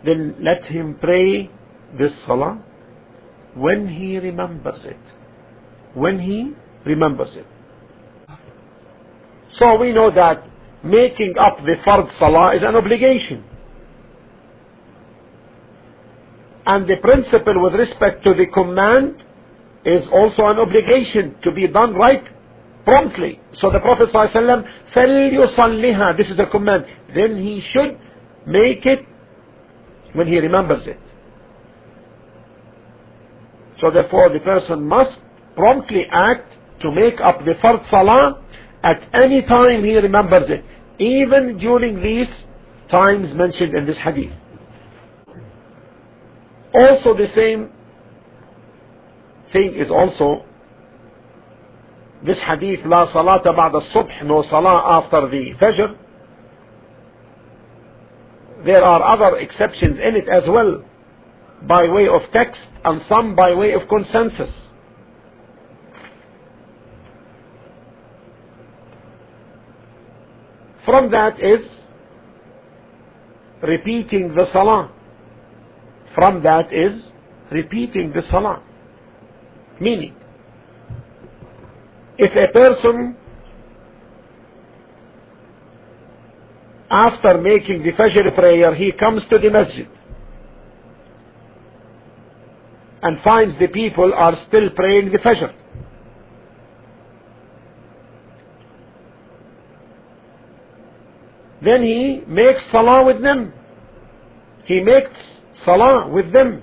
then 0.03 0.35
let 0.39 0.65
him 0.65 0.97
pray 0.99 1.49
this 1.97 2.11
salah 2.25 2.63
when 3.55 3.87
he 3.87 4.17
remembers 4.17 4.83
it. 4.85 4.99
When 5.93 6.19
he 6.19 6.53
remembers 6.85 7.35
it. 7.35 7.47
So 9.57 9.77
we 9.79 9.91
know 9.91 10.11
that 10.11 10.43
making 10.83 11.37
up 11.37 11.57
the 11.65 11.75
fard 11.85 12.17
salah 12.19 12.55
is 12.55 12.63
an 12.63 12.75
obligation. 12.75 13.43
And 16.65 16.87
the 16.87 16.97
principle 16.97 17.61
with 17.63 17.73
respect 17.73 18.23
to 18.25 18.33
the 18.33 18.45
command 18.45 19.23
is 19.83 20.07
also 20.11 20.45
an 20.45 20.59
obligation 20.59 21.35
to 21.41 21.51
be 21.51 21.67
done 21.67 21.95
right 21.95 22.23
promptly. 22.85 23.39
So 23.53 23.71
the 23.71 23.79
Prophet 23.79 24.09
ﷺ, 24.09 24.67
فَلْيُصَلِّهَا 24.95 26.17
This 26.17 26.27
is 26.27 26.37
the 26.37 26.45
command. 26.45 26.85
Then 27.13 27.37
he 27.41 27.61
should 27.61 27.97
make 28.45 28.85
it 28.85 29.05
when 30.13 30.27
he 30.27 30.39
remembers 30.39 30.87
it. 30.87 30.99
So 33.79 33.91
therefore 33.91 34.29
the 34.29 34.39
person 34.39 34.87
must 34.87 35.17
promptly 35.55 36.05
act 36.11 36.53
to 36.81 36.91
make 36.91 37.19
up 37.19 37.45
the 37.45 37.53
fard 37.55 37.89
salah 37.89 38.43
at 38.83 39.01
any 39.13 39.41
time 39.41 39.83
he 39.83 39.95
remembers 39.95 40.49
it, 40.49 40.63
even 40.99 41.57
during 41.57 42.01
these 42.01 42.27
times 42.89 43.35
mentioned 43.35 43.75
in 43.75 43.85
this 43.85 43.97
hadith. 43.97 44.31
Also 46.73 47.13
the 47.15 47.27
same 47.35 47.69
thing 49.51 49.73
is 49.75 49.89
also 49.89 50.45
this 52.23 52.37
hadith 52.45 52.81
لا 52.85 53.05
صلاة 53.13 53.43
بعد 53.43 53.75
الصبح 53.75 54.23
no 54.23 54.43
salah 54.49 55.01
after 55.01 55.27
the 55.29 55.53
fajr 55.59 55.95
there 58.64 58.82
are 58.82 59.02
other 59.02 59.36
exceptions 59.38 59.98
in 60.02 60.16
it 60.16 60.28
as 60.28 60.44
well 60.48 60.82
by 61.68 61.88
way 61.88 62.08
of 62.08 62.22
text 62.32 62.60
and 62.84 63.02
some 63.08 63.34
by 63.34 63.54
way 63.54 63.72
of 63.72 63.88
consensus. 63.88 64.50
From 70.84 71.10
that 71.12 71.42
is 71.42 71.60
repeating 73.62 74.34
the 74.34 74.46
salah. 74.52 74.92
From 76.14 76.42
that 76.42 76.72
is 76.72 77.02
repeating 77.50 78.12
the 78.12 78.22
salah. 78.30 78.62
Meaning, 79.80 80.14
if 82.18 82.30
a 82.36 82.52
person 82.52 83.16
after 86.90 87.38
making 87.38 87.82
the 87.82 87.92
Fajr 87.92 88.34
prayer, 88.34 88.74
he 88.74 88.92
comes 88.92 89.22
to 89.30 89.38
the 89.38 89.50
masjid 89.50 89.88
and 93.02 93.20
finds 93.22 93.58
the 93.58 93.68
people 93.68 94.12
are 94.14 94.36
still 94.48 94.70
praying 94.70 95.12
the 95.12 95.18
Fajr. 95.18 95.52
Then 101.62 101.82
he 101.82 102.22
makes 102.26 102.60
salah 102.70 103.04
with 103.06 103.22
them. 103.22 103.52
He 104.66 104.80
makes 104.80 105.10
salah 105.64 106.08
with 106.08 106.32
them. 106.32 106.62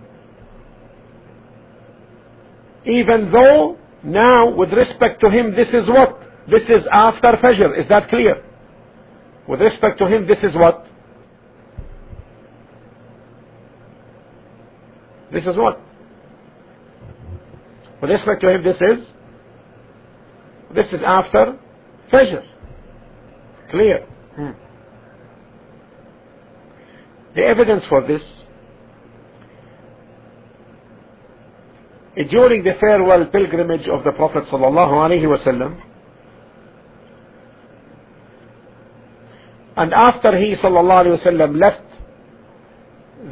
Even 2.85 3.31
though 3.31 3.77
now 4.03 4.49
with 4.55 4.71
respect 4.73 5.21
to 5.21 5.29
him 5.29 5.55
this 5.55 5.69
is 5.69 5.87
what? 5.87 6.19
This 6.47 6.63
is 6.69 6.83
after 6.91 7.37
Fajr. 7.43 7.79
Is 7.79 7.87
that 7.89 8.09
clear? 8.09 8.43
With 9.51 9.59
respect 9.59 9.97
to 9.97 10.07
him 10.07 10.25
this 10.27 10.37
is 10.43 10.55
what? 10.55 10.85
This 15.33 15.43
is 15.43 15.57
what? 15.57 15.77
With 18.01 18.11
respect 18.11 18.39
to 18.43 18.49
him, 18.49 18.63
this 18.63 18.77
is 18.77 19.05
this 20.73 20.85
is 20.93 21.01
after 21.05 21.59
Fajr. 22.13 22.45
Clear. 23.71 24.05
Hmm. 24.37 24.51
The 27.35 27.43
evidence 27.43 27.83
for 27.89 28.07
this 28.07 28.21
during 32.29 32.63
the 32.63 32.75
farewell 32.79 33.25
pilgrimage 33.25 33.89
of 33.89 34.05
the 34.05 34.13
Prophet 34.13 34.45
sallallahu 34.45 34.93
alaihi 34.93 35.23
wasallam, 35.23 35.90
and 39.81 39.93
after 39.93 40.37
he 40.37 40.55
sallallahu 40.55 41.05
alaihi 41.05 41.25
wasallam 41.25 41.59
left 41.59 41.81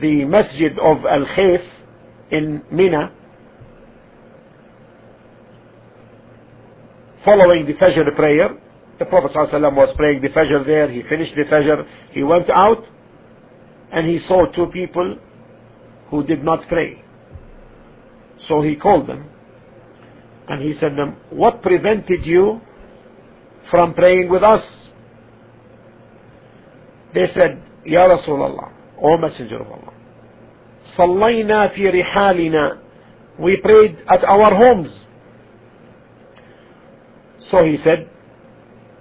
the 0.02 0.26
masjid 0.26 0.78
of 0.80 1.06
Al 1.06 1.26
Khayf 1.26 1.64
in 2.32 2.64
Mina, 2.72 3.12
following 7.24 7.66
the 7.68 7.74
Fajr 7.74 8.16
prayer. 8.16 8.50
The 8.98 9.06
Prophet 9.06 9.32
ﷺ 9.32 9.76
was 9.76 9.96
praying 9.96 10.22
the 10.22 10.30
Fajr 10.30 10.66
there. 10.66 10.90
He 10.90 11.04
finished 11.04 11.34
the 11.36 11.44
Fajr. 11.44 11.88
He 12.12 12.24
went 12.24 12.50
out 12.50 12.84
and 13.92 14.08
he 14.08 14.20
saw 14.28 14.46
two 14.48 14.68
people 14.68 15.18
who 16.10 16.24
did 16.24 16.44
not 16.44 16.68
pray. 16.68 17.04
So 18.48 18.62
he 18.62 18.76
called 18.76 19.08
them 19.08 19.30
and 20.50 20.62
he 20.62 20.74
said 20.80 20.98
them, 20.98 21.18
what 21.30 21.62
prevented 21.62 22.26
you 22.26 22.62
from 23.70 23.94
praying 23.94 24.30
with 24.30 24.44
us? 24.44 24.64
They 27.14 27.28
said, 27.34 27.62
Ya 27.86 28.08
Rasulullah, 28.08 28.72
O 29.02 29.18
Messenger 29.18 29.62
of 29.62 29.68
Allah, 29.68 29.94
صلينا 30.98 31.68
في 31.68 31.90
رحالنا 31.90 32.78
We 33.40 33.58
prayed 33.62 33.98
at 34.10 34.24
our 34.26 34.54
homes. 34.54 34.90
So 37.50 37.64
he 37.64 37.78
said, 37.84 38.08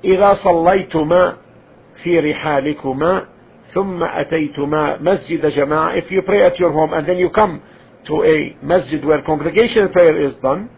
إذا 0.05 0.35
صليتما 0.35 1.37
في 2.03 2.21
رحالكما 2.21 3.25
ثم 3.75 4.05
أتيتما 4.05 4.99
مسجد 5.01 5.47
جماعة 5.47 5.97
if 5.99 6.11
you 6.11 6.23
pray 6.23 6.43
at 6.43 6.59
your 6.59 6.73
home 6.73 6.93
and 6.93 7.07
then 7.07 7.19
you 7.19 7.31
come 7.31 7.61
to 8.07 8.23
a 8.25 8.57
masjid 8.63 9.05
where 9.05 9.23
congregational 9.23 9.89
prayer 9.89 10.17
is 10.21 10.35
done 10.43 10.69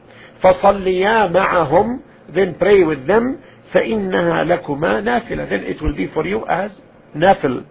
فصليا 0.43 1.27
معهم 1.29 2.01
then 2.35 2.55
pray 2.55 2.83
with 2.83 3.07
them 3.07 3.39
فإنها 3.73 4.45
لكما 4.45 5.01
نافلة 5.01 5.47
then 5.49 5.65
it 5.65 5.81
will 5.83 5.95
be 5.95 6.07
for 6.09 6.27
you 6.27 6.47
as 6.49 6.71
nafil 7.15 7.67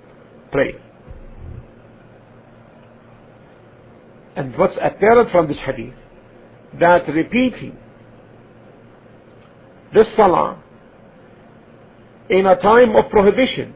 prayer 0.51 0.79
and 4.35 4.57
what's 4.57 4.77
apparent 4.81 5.31
from 5.31 5.47
this 5.47 5.57
hadith 5.59 5.93
that 6.79 7.07
repeating 7.07 7.77
this 9.93 10.07
salah 10.15 10.61
in 12.29 12.45
a 12.45 12.55
time 12.57 12.95
of 12.95 13.09
prohibition 13.09 13.73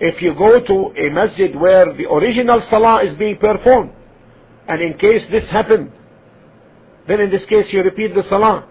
if 0.00 0.20
you 0.20 0.34
go 0.34 0.60
to 0.60 0.92
a 0.96 1.08
masjid 1.10 1.54
where 1.54 1.92
the 1.92 2.10
original 2.10 2.62
salah 2.68 3.02
is 3.04 3.16
being 3.16 3.36
performed, 3.36 3.92
and 4.66 4.80
in 4.80 4.94
case 4.98 5.22
this 5.30 5.48
happened, 5.50 5.92
then 7.06 7.20
in 7.20 7.30
this 7.30 7.44
case 7.46 7.72
you 7.72 7.82
repeat 7.82 8.14
the 8.14 8.24
salah. 8.28 8.66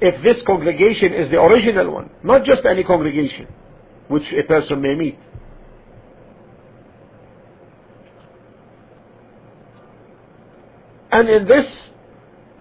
If 0.00 0.22
this 0.22 0.42
congregation 0.44 1.12
is 1.12 1.30
the 1.30 1.40
original 1.40 1.92
one, 1.92 2.10
not 2.22 2.44
just 2.44 2.64
any 2.66 2.82
congregation 2.82 3.46
which 4.08 4.24
a 4.32 4.42
person 4.44 4.80
may 4.80 4.94
meet. 4.94 5.18
And 11.10 11.28
in 11.28 11.46
this, 11.46 11.66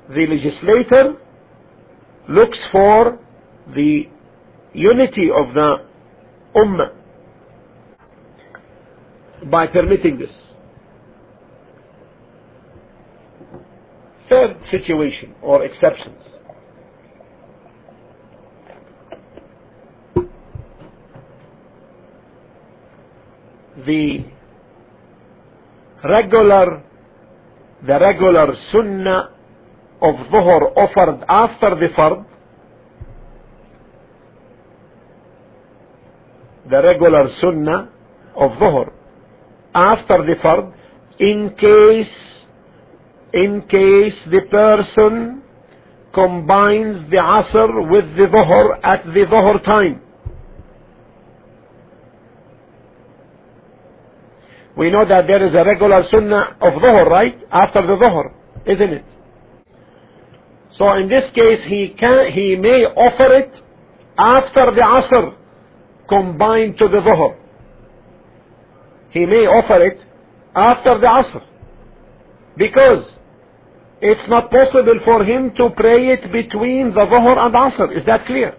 the 0.10 0.28
legislator 0.28 1.16
looks 2.30 2.58
for 2.72 3.20
the 3.76 4.08
unity 4.74 5.32
of 5.32 5.54
the 5.54 5.86
ummah 6.56 6.94
by 9.50 9.68
permitting 9.68 10.20
this. 10.20 10.30
Third 14.30 14.58
situation 14.72 15.36
or 15.42 15.64
exceptions. 15.64 16.23
The 23.86 24.26
regular 26.04 26.84
the 27.86 28.00
regular 28.00 28.48
sunnah 28.72 29.30
of 30.02 30.16
dhuhr 30.32 30.62
offered 30.78 31.24
after 31.28 31.76
the 31.76 31.90
fard 31.98 32.26
the 36.70 36.82
regular 36.82 37.30
sunnah 37.42 37.90
of 38.36 38.52
dhuhr 38.52 38.92
after 39.74 40.18
the 40.30 40.36
fard 40.44 40.74
in 41.20 41.50
case 41.66 42.16
in 43.34 43.62
case 43.64 44.18
the 44.32 44.42
person 44.50 45.42
combines 46.14 47.10
the 47.12 47.18
asr 47.18 47.90
with 47.92 48.16
the 48.16 48.28
dhuhr 48.28 48.80
at 48.84 49.04
the 49.06 49.26
dhuhr 49.34 49.64
time 49.64 50.03
we 54.76 54.90
know 54.90 55.06
that 55.06 55.28
there 55.28 55.46
is 55.46 55.54
a 55.54 55.64
regular 55.64 56.04
sunnah 56.10 56.58
of 56.62 56.74
dhuhr 56.82 57.10
right? 57.10 57.38
After 57.52 57.82
the 57.82 57.96
dhuhr 57.96 58.34
isn't 58.66 58.94
it? 58.94 59.06
So 60.78 60.94
in 60.94 61.10
this 61.10 61.32
case 61.36 61.62
he 61.68 61.96
can 62.00 62.32
he 62.32 62.56
may 62.56 62.86
offer 62.86 63.34
it 63.36 63.52
after 64.18 64.72
the 64.74 64.82
asr 64.82 65.36
combined 66.10 66.78
to 66.80 66.88
the 66.88 66.98
dhuhr. 66.98 67.38
He 69.12 69.26
may 69.26 69.46
offer 69.46 69.86
it 69.86 70.00
after 70.56 70.98
the 71.00 71.08
asr. 71.08 71.44
Because 72.58 73.06
it's 74.02 74.28
not 74.30 74.50
possible 74.50 75.00
for 75.06 75.24
him 75.24 75.52
to 75.56 75.70
pray 75.76 76.08
it 76.10 76.32
between 76.32 76.94
the 76.94 77.06
dhuhr 77.06 77.38
and 77.38 77.54
asr. 77.54 77.96
Is 77.96 78.06
that 78.08 78.26
clear? 78.26 78.58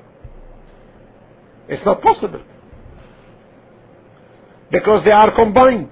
It's 1.68 1.84
not 1.84 2.02
possible. 2.02 2.42
Because 4.70 5.04
they 5.04 5.12
are 5.12 5.34
combined 5.34 5.90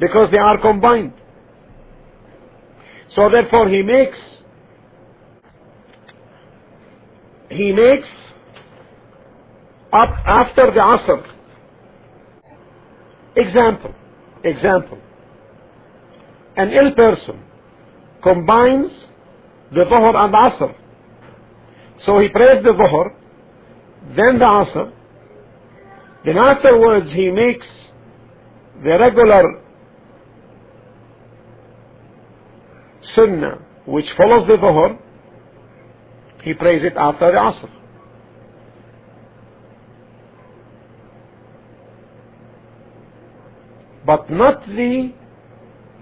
because 0.00 0.30
they 0.30 0.38
are 0.38 0.58
combined. 0.60 1.12
So 3.14 3.28
therefore 3.28 3.68
he 3.68 3.82
makes 3.82 4.18
he 7.50 7.72
makes 7.72 8.08
up 9.92 10.14
after 10.24 10.66
the 10.70 10.80
asr. 10.80 11.36
Example 13.36 13.94
example. 14.42 14.98
An 16.56 16.70
ill 16.70 16.94
person 16.94 17.42
combines 18.22 18.90
the 19.72 19.84
dhuhr 19.84 20.14
and 20.16 20.34
asr. 20.34 20.74
So 22.06 22.18
he 22.20 22.28
prays 22.28 22.62
the 22.64 22.72
dhuhr 22.72 23.14
then 24.16 24.38
the 24.38 24.46
asr. 24.46 24.92
Then 26.24 26.38
afterwards 26.38 27.10
he 27.12 27.30
makes 27.30 27.66
the 28.82 28.98
regular 28.98 29.59
sunnah 33.14 33.58
which 33.86 34.10
follows 34.16 34.46
the 34.46 34.56
dhuhr 34.56 34.98
he 36.42 36.54
prays 36.54 36.82
it 36.84 36.94
after 36.96 37.30
the 37.32 37.38
asr. 37.38 37.70
But 44.06 44.30
not 44.30 44.66
the 44.66 45.12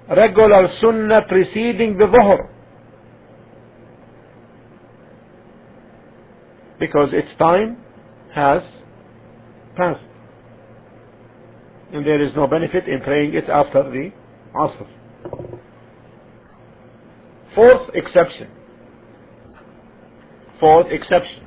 regular 0.09 0.69
sunnah 0.81 1.23
preceding 1.29 1.99
the 1.99 2.07
dhuhr 2.07 2.49
because 6.79 7.13
its 7.13 7.29
time 7.39 7.79
has 8.33 8.63
passed. 9.77 10.05
And 11.93 12.07
there 12.07 12.21
is 12.23 12.35
no 12.37 12.47
benefit 12.47 12.87
in 12.87 13.01
praying 13.01 13.35
it 13.35 13.49
after 13.49 13.83
the 13.83 14.13
asr 14.55 14.87
fourth 17.59 17.91
exception. 17.93 18.49
Fourth 20.61 20.87
exception. 20.93 21.45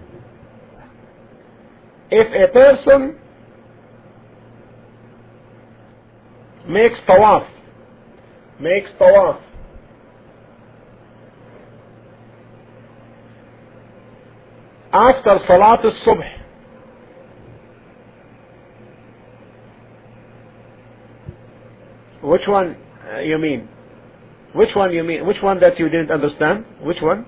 If 2.09 2.49
a 2.49 2.51
person 2.51 3.17
makes 6.67 6.99
tawaf 7.07 7.47
makes 8.59 8.89
tawaf 8.99 9.41
after 14.91 15.39
salat 15.47 15.85
al-subh 15.85 16.23
which 22.21 22.47
one 22.47 22.75
uh, 23.11 23.19
you 23.19 23.37
mean 23.37 23.69
which 24.53 24.75
one 24.75 24.91
you 24.93 25.03
mean 25.03 25.25
which 25.25 25.41
one 25.41 25.59
that 25.61 25.79
you 25.79 25.89
didn't 25.89 26.11
understand? 26.11 26.65
Which 26.81 27.01
one? 27.01 27.25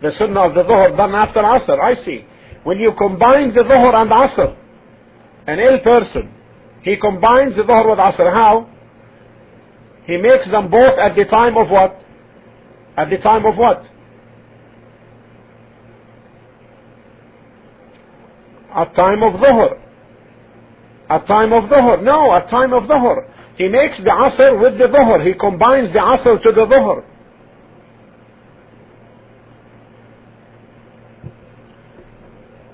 The 0.00 0.12
sunnah 0.18 0.48
of 0.48 0.54
the 0.54 0.62
dhuhr 0.62 0.96
done 0.96 1.14
after 1.14 1.40
asr 1.40 1.78
I 1.80 1.94
see. 2.04 2.24
When 2.64 2.78
you 2.78 2.92
combine 2.96 3.54
the 3.54 3.62
dhuhr 3.62 3.94
and 3.94 4.10
asr 4.10 4.56
an 5.46 5.58
ill 5.58 5.78
person 5.80 6.34
he 6.82 6.96
combines 6.96 7.54
the 7.56 7.62
dhuhr 7.62 7.90
with 7.90 7.98
asr 7.98 8.32
how? 8.32 8.70
He 10.04 10.16
makes 10.16 10.50
them 10.50 10.70
both 10.70 10.98
at 10.98 11.14
the 11.14 11.24
time 11.26 11.56
of 11.56 11.68
what? 11.68 12.00
At 12.96 13.10
the 13.10 13.18
time 13.18 13.44
of 13.44 13.56
what? 13.56 13.84
At 18.74 18.94
time 18.94 19.22
of 19.22 19.34
dhuhr. 19.34 19.78
At 21.10 21.26
time 21.26 21.52
of 21.52 21.64
dhuhr. 21.64 22.02
No 22.02 22.32
at 22.32 22.48
time 22.48 22.72
of 22.72 22.84
dhuhr 22.84 23.37
he 23.58 23.68
makes 23.68 23.96
the 23.98 24.04
asr 24.04 24.60
with 24.60 24.78
the 24.78 24.84
dhuhr. 24.84 25.26
He 25.26 25.34
combines 25.34 25.92
the 25.92 25.98
asr 25.98 26.40
to 26.40 26.52
the 26.52 26.64
dhuhr. 26.64 27.04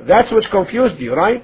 That's 0.06 0.30
what 0.30 0.48
confused 0.50 1.00
you 1.00 1.14
right? 1.14 1.42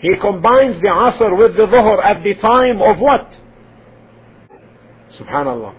He 0.00 0.14
combines 0.16 0.82
the 0.82 0.88
asr 0.88 1.36
with 1.38 1.56
the 1.56 1.66
dhuhr 1.66 2.04
at 2.04 2.22
the 2.22 2.34
time 2.34 2.82
of 2.82 2.98
what? 2.98 3.26
Subhanallah. 5.18 5.74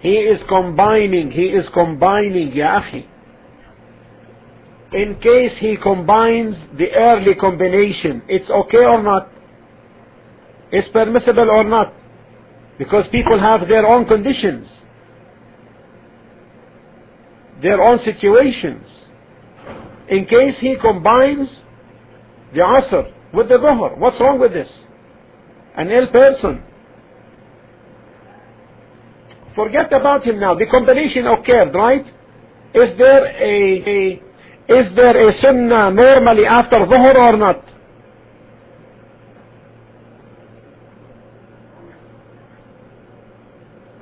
He 0.00 0.14
is 0.14 0.40
combining 0.46 1.32
he 1.32 1.46
is 1.46 1.68
combining 1.70 2.52
ya 2.52 2.82
akhi. 2.82 3.04
In 4.92 5.16
case 5.16 5.58
he 5.58 5.76
combines 5.76 6.56
the 6.78 6.92
early 6.92 7.34
combination 7.34 8.22
it's 8.28 8.48
okay 8.48 8.84
or 8.84 9.02
not 9.02 9.32
it's 10.70 10.88
permissible 10.88 11.50
or 11.50 11.64
not. 11.64 11.92
Because 12.78 13.06
people 13.08 13.38
have 13.38 13.68
their 13.68 13.86
own 13.86 14.06
conditions. 14.06 14.68
Their 17.62 17.82
own 17.82 18.00
situations. 18.04 18.86
In 20.08 20.26
case 20.26 20.56
he 20.60 20.76
combines 20.76 21.48
the 22.52 22.60
asr 22.60 23.12
with 23.32 23.48
the 23.48 23.54
dhuhr 23.54 23.98
what's 23.98 24.20
wrong 24.20 24.38
with 24.38 24.52
this? 24.52 24.70
An 25.74 25.90
ill 25.90 26.06
person. 26.08 26.62
Forget 29.54 29.92
about 29.92 30.24
him 30.24 30.38
now. 30.38 30.54
The 30.54 30.66
combination 30.66 31.26
occurred 31.26 31.74
right? 31.74 32.06
Is 32.74 32.98
there 32.98 33.26
a, 33.26 33.82
a 33.86 34.22
is 34.68 34.94
there 34.94 35.28
a 35.28 35.40
sunnah 35.40 35.90
normally 35.90 36.44
after 36.44 36.76
dhuhr 36.76 37.14
or 37.14 37.36
not 37.36 37.64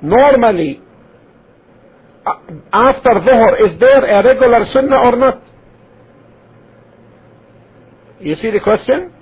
normally 0.04 0.80
uh, 2.26 2.36
after 2.72 3.12
dhuhr 3.26 3.52
is 3.66 3.80
there 3.80 4.04
a 4.04 4.22
regular 4.24 4.66
sunnah 4.72 5.00
or 5.08 5.16
not 5.16 5.42
You 8.24 8.36
see 8.36 8.50
the 8.50 8.60
question? 8.60 9.12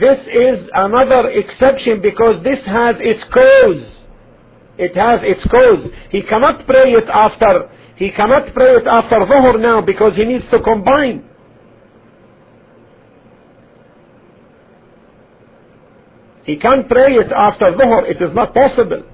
This 0.00 0.18
is 0.26 0.68
another 0.74 1.30
exception 1.30 2.02
because 2.02 2.42
this 2.42 2.58
has 2.66 2.96
its 2.98 3.22
cause. 3.32 3.84
It 4.76 4.96
has 4.96 5.20
its 5.22 5.44
cause. 5.46 5.86
He 6.10 6.22
cannot 6.22 6.66
pray 6.66 6.94
it 6.94 7.08
after, 7.08 7.70
he 7.94 8.10
cannot 8.10 8.52
pray 8.54 8.74
it 8.74 8.86
after 8.88 9.16
Dhuhr 9.16 9.60
now 9.60 9.82
because 9.82 10.16
he 10.16 10.24
needs 10.24 10.44
to 10.50 10.60
combine. 10.60 11.28
He 16.44 16.56
can't 16.56 16.88
pray 16.88 17.14
it 17.14 17.30
after 17.30 17.66
Dhuhr. 17.66 18.08
It 18.10 18.20
is 18.20 18.34
not 18.34 18.52
possible. 18.54 19.04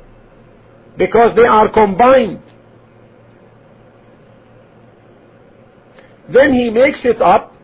Because 0.96 1.36
they 1.36 1.42
are 1.42 1.70
combined. 1.70 2.42
Then 6.32 6.52
he 6.52 6.70
makes 6.70 6.98
it 7.04 7.20
up. 7.22 7.54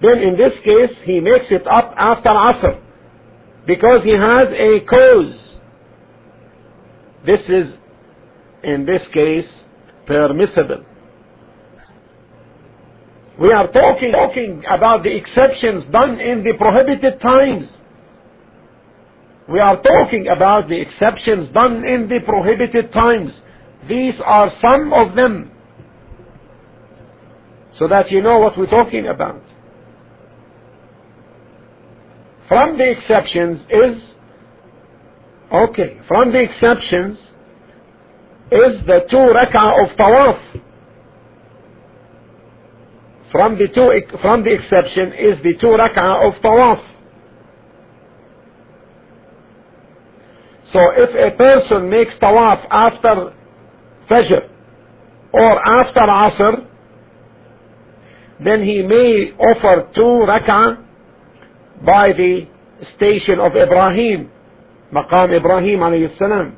Then 0.00 0.18
in 0.18 0.36
this 0.36 0.52
case, 0.64 0.96
he 1.04 1.20
makes 1.20 1.46
it 1.50 1.66
up 1.66 1.94
after 1.96 2.28
Asr. 2.28 2.80
Because 3.66 4.02
he 4.02 4.12
has 4.12 4.48
a 4.52 4.80
cause. 4.80 5.34
This 7.26 7.40
is, 7.48 7.74
in 8.62 8.86
this 8.86 9.02
case, 9.12 9.46
permissible. 10.06 10.84
We 13.38 13.52
are 13.52 13.70
talking, 13.70 14.12
talking 14.12 14.64
about 14.68 15.04
the 15.04 15.14
exceptions 15.14 15.84
done 15.92 16.18
in 16.18 16.42
the 16.42 16.54
prohibited 16.58 17.20
times. 17.20 17.68
We 19.48 19.60
are 19.60 19.80
talking 19.80 20.28
about 20.28 20.68
the 20.68 20.78
exceptions 20.78 21.52
done 21.54 21.82
in 21.88 22.08
the 22.08 22.20
prohibited 22.20 22.92
times. 22.92 23.32
These 23.88 24.14
are 24.22 24.52
some 24.60 24.92
of 24.92 25.16
them. 25.16 25.50
So 27.78 27.88
that 27.88 28.10
you 28.10 28.20
know 28.20 28.40
what 28.40 28.58
we're 28.58 28.66
talking 28.66 29.06
about. 29.06 29.42
From 32.48 32.76
the 32.76 32.90
exceptions 32.90 33.60
is, 33.70 34.02
okay, 35.50 35.98
from 36.06 36.32
the 36.32 36.40
exceptions 36.40 37.18
is 38.50 38.86
the 38.86 39.06
two 39.08 39.16
rak'ah 39.16 39.84
of 39.84 39.96
tawaf. 39.96 40.40
From 43.30 43.58
the 43.58 43.68
two, 43.68 44.18
from 44.20 44.44
the 44.44 44.52
exception 44.52 45.12
is 45.12 45.38
the 45.42 45.54
two 45.54 45.68
rak'ah 45.68 46.26
of 46.26 46.42
tawaf. 46.42 46.82
So 50.72 50.80
if 50.92 51.32
a 51.32 51.36
person 51.36 51.88
makes 51.88 52.12
tawaf 52.20 52.66
after 52.70 53.32
Fajr 54.10 54.48
or 55.32 55.66
after 55.66 56.00
Asr, 56.00 56.66
then 58.44 58.62
he 58.62 58.82
may 58.82 59.32
offer 59.32 59.90
two 59.94 60.26
rak'ah 60.28 60.84
by 61.84 62.12
the 62.12 62.46
station 62.96 63.40
of 63.40 63.56
Ibrahim, 63.56 64.30
Maqam 64.92 65.36
Ibrahim 65.36 65.80
alayhi 65.80 66.16
salam. 66.18 66.54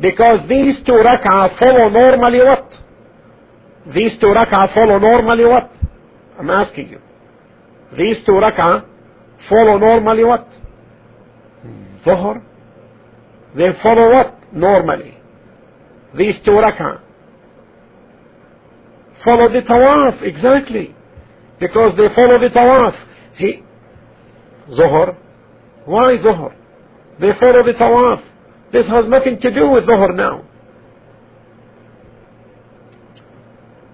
Because 0.00 0.40
these 0.48 0.76
two 0.86 0.92
rak'ah 0.92 1.58
follow 1.58 1.88
normally 1.88 2.40
what? 2.40 2.70
These 3.94 4.18
two 4.20 4.26
rak'ah 4.26 4.74
follow 4.74 4.98
normally 4.98 5.44
what? 5.44 5.70
I'm 6.38 6.50
asking 6.50 6.88
you. 6.88 7.00
These 7.96 8.24
two 8.26 8.32
rak'ah 8.32 8.84
follow 9.48 9.78
normally 9.78 10.24
what? 10.24 10.48
Dhuhr. 12.04 12.42
They 13.56 13.70
follow 13.82 14.12
what? 14.12 14.52
Normally. 14.52 15.18
These 16.16 16.36
two 16.44 16.52
rak'ah 16.52 17.06
follow 19.26 19.48
the 19.52 19.62
tawaf, 19.62 20.22
exactly. 20.22 20.94
Because 21.58 21.96
they 21.96 22.08
follow 22.14 22.38
the 22.38 22.48
tawaf. 22.48 22.94
He, 23.36 23.62
Zuhr. 24.70 25.16
Why 25.84 26.16
Zuhr? 26.18 26.54
They 27.20 27.32
follow 27.40 27.64
the 27.64 27.74
tawaf. 27.74 28.22
This 28.72 28.86
has 28.86 29.04
nothing 29.08 29.40
to 29.40 29.50
do 29.52 29.70
with 29.70 29.84
Zuhr 29.84 30.14
now. 30.14 30.44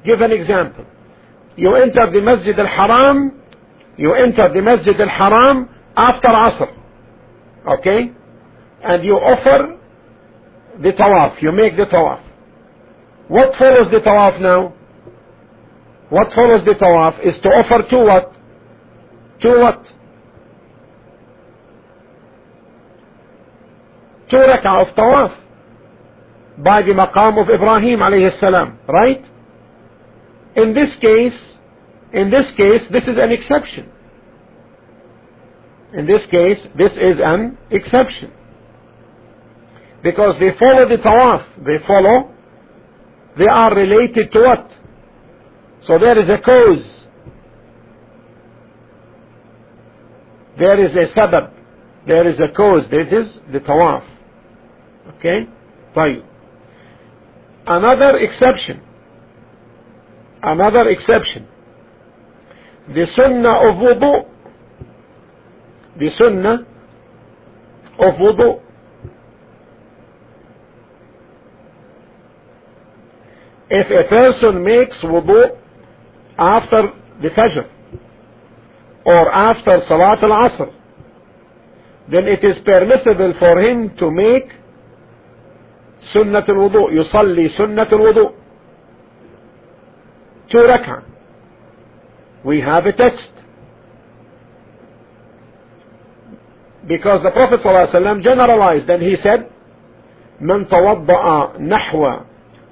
Give 0.05 0.21
an 0.21 0.33
example. 0.33 0.85
You 1.57 1.77
enter 1.77 2.11
the 2.13 2.21
Masjid 2.21 2.59
al-Haram 2.59 3.42
you 4.03 4.15
enter 4.15 4.53
the 4.53 4.61
Masjid 4.61 5.01
al-Haram 5.01 5.69
after 5.97 6.27
Asr. 6.27 6.71
Okay? 7.75 8.11
And 8.83 9.05
you 9.05 9.15
offer 9.15 9.79
the 10.83 10.93
tawaf. 10.93 11.41
You 11.41 11.53
make 11.53 11.77
the 11.77 11.85
tawaf. 11.85 12.21
What 13.29 13.55
follows 13.57 13.93
the 13.93 14.01
tawaf 14.01 14.41
now? 14.41 14.75
What 16.11 16.33
follows 16.35 16.63
the 16.65 16.75
tawaf 16.75 17.25
is 17.25 17.41
to 17.45 17.49
offer 17.51 17.89
to 17.91 17.99
what? 17.99 18.33
To 19.43 19.49
what? 19.61 19.85
Two 24.31 24.37
rak'ah 24.39 24.89
of 24.89 24.97
tawaf 24.97 25.39
by 26.59 26.83
the 26.83 26.91
maqam 26.91 27.41
of 27.41 27.49
Ibrahim 27.49 28.01
alayhi 28.01 28.41
salam. 28.41 28.81
Right? 28.89 29.25
In 30.57 30.75
this 30.75 30.91
case, 31.01 31.39
in 32.13 32.33
this 32.33 32.47
case, 32.57 32.83
this 32.91 33.05
is 33.05 33.17
an 33.17 33.31
exception. 33.31 33.92
In 35.94 36.06
this 36.06 36.22
case, 36.30 36.58
this 36.78 36.92
is 36.94 37.18
an 37.24 37.58
exception. 37.72 38.32
Because 40.04 40.36
they 40.40 40.52
follow 40.60 40.88
the 40.88 40.98
tawaf. 40.98 41.46
They 41.66 41.86
follow. 41.88 42.34
They 43.38 43.48
are 43.52 43.74
related 43.76 44.32
to 44.32 44.40
what? 44.40 44.70
So 45.86 45.98
there 45.98 46.18
is 46.18 46.30
a 46.30 46.40
cause. 46.40 46.86
There 50.60 50.84
is 50.84 50.96
a 50.96 51.14
sabab. 51.18 51.54
There 52.06 52.28
is 52.28 52.40
a 52.40 52.52
cause. 52.54 52.84
This 52.90 53.08
is 53.12 53.40
the 53.52 53.60
tawaf. 53.60 54.04
Okay? 55.18 55.48
طيب. 55.96 56.24
Another 57.66 58.18
exception. 58.18 58.82
Another 60.44 60.90
exception 60.90 61.48
the 62.88 63.06
sunnah 63.16 63.70
of 63.70 63.76
wudu 63.76 64.26
the 66.00 66.10
sunnah 66.18 66.66
of 68.00 68.14
wudu 68.16 68.62
if 73.70 73.88
a 74.06 74.08
person 74.10 74.64
makes 74.64 74.98
wudu 75.04 75.58
after 76.38 76.82
the 77.22 77.30
fajr 77.30 77.68
or 79.06 79.32
after 79.32 79.82
salat 79.88 80.24
al-asr 80.24 80.72
then 82.10 82.28
it 82.28 82.44
is 82.44 82.58
permissible 82.64 83.34
for 83.40 83.60
him 83.60 83.96
to 83.98 84.12
make 84.12 84.50
sunnat 86.14 86.48
al-wudu 86.50 86.92
يصلي 86.92 87.58
sunnat 87.58 87.92
al-wudu 87.92 88.34
two 90.50 90.60
rak'ah 90.60 91.04
we 92.44 92.62
have 92.62 92.86
a 92.86 92.94
text. 92.94 93.30
Because 96.88 97.24
the 97.24 97.32
Prophet 97.32 97.62
ﷺ 97.62 98.24
generalized 98.24 98.90
and 98.90 99.02
he 99.02 99.18
said, 99.24 99.50
من 100.42 100.70
توضأ 100.70 101.58
نحو 101.60 102.20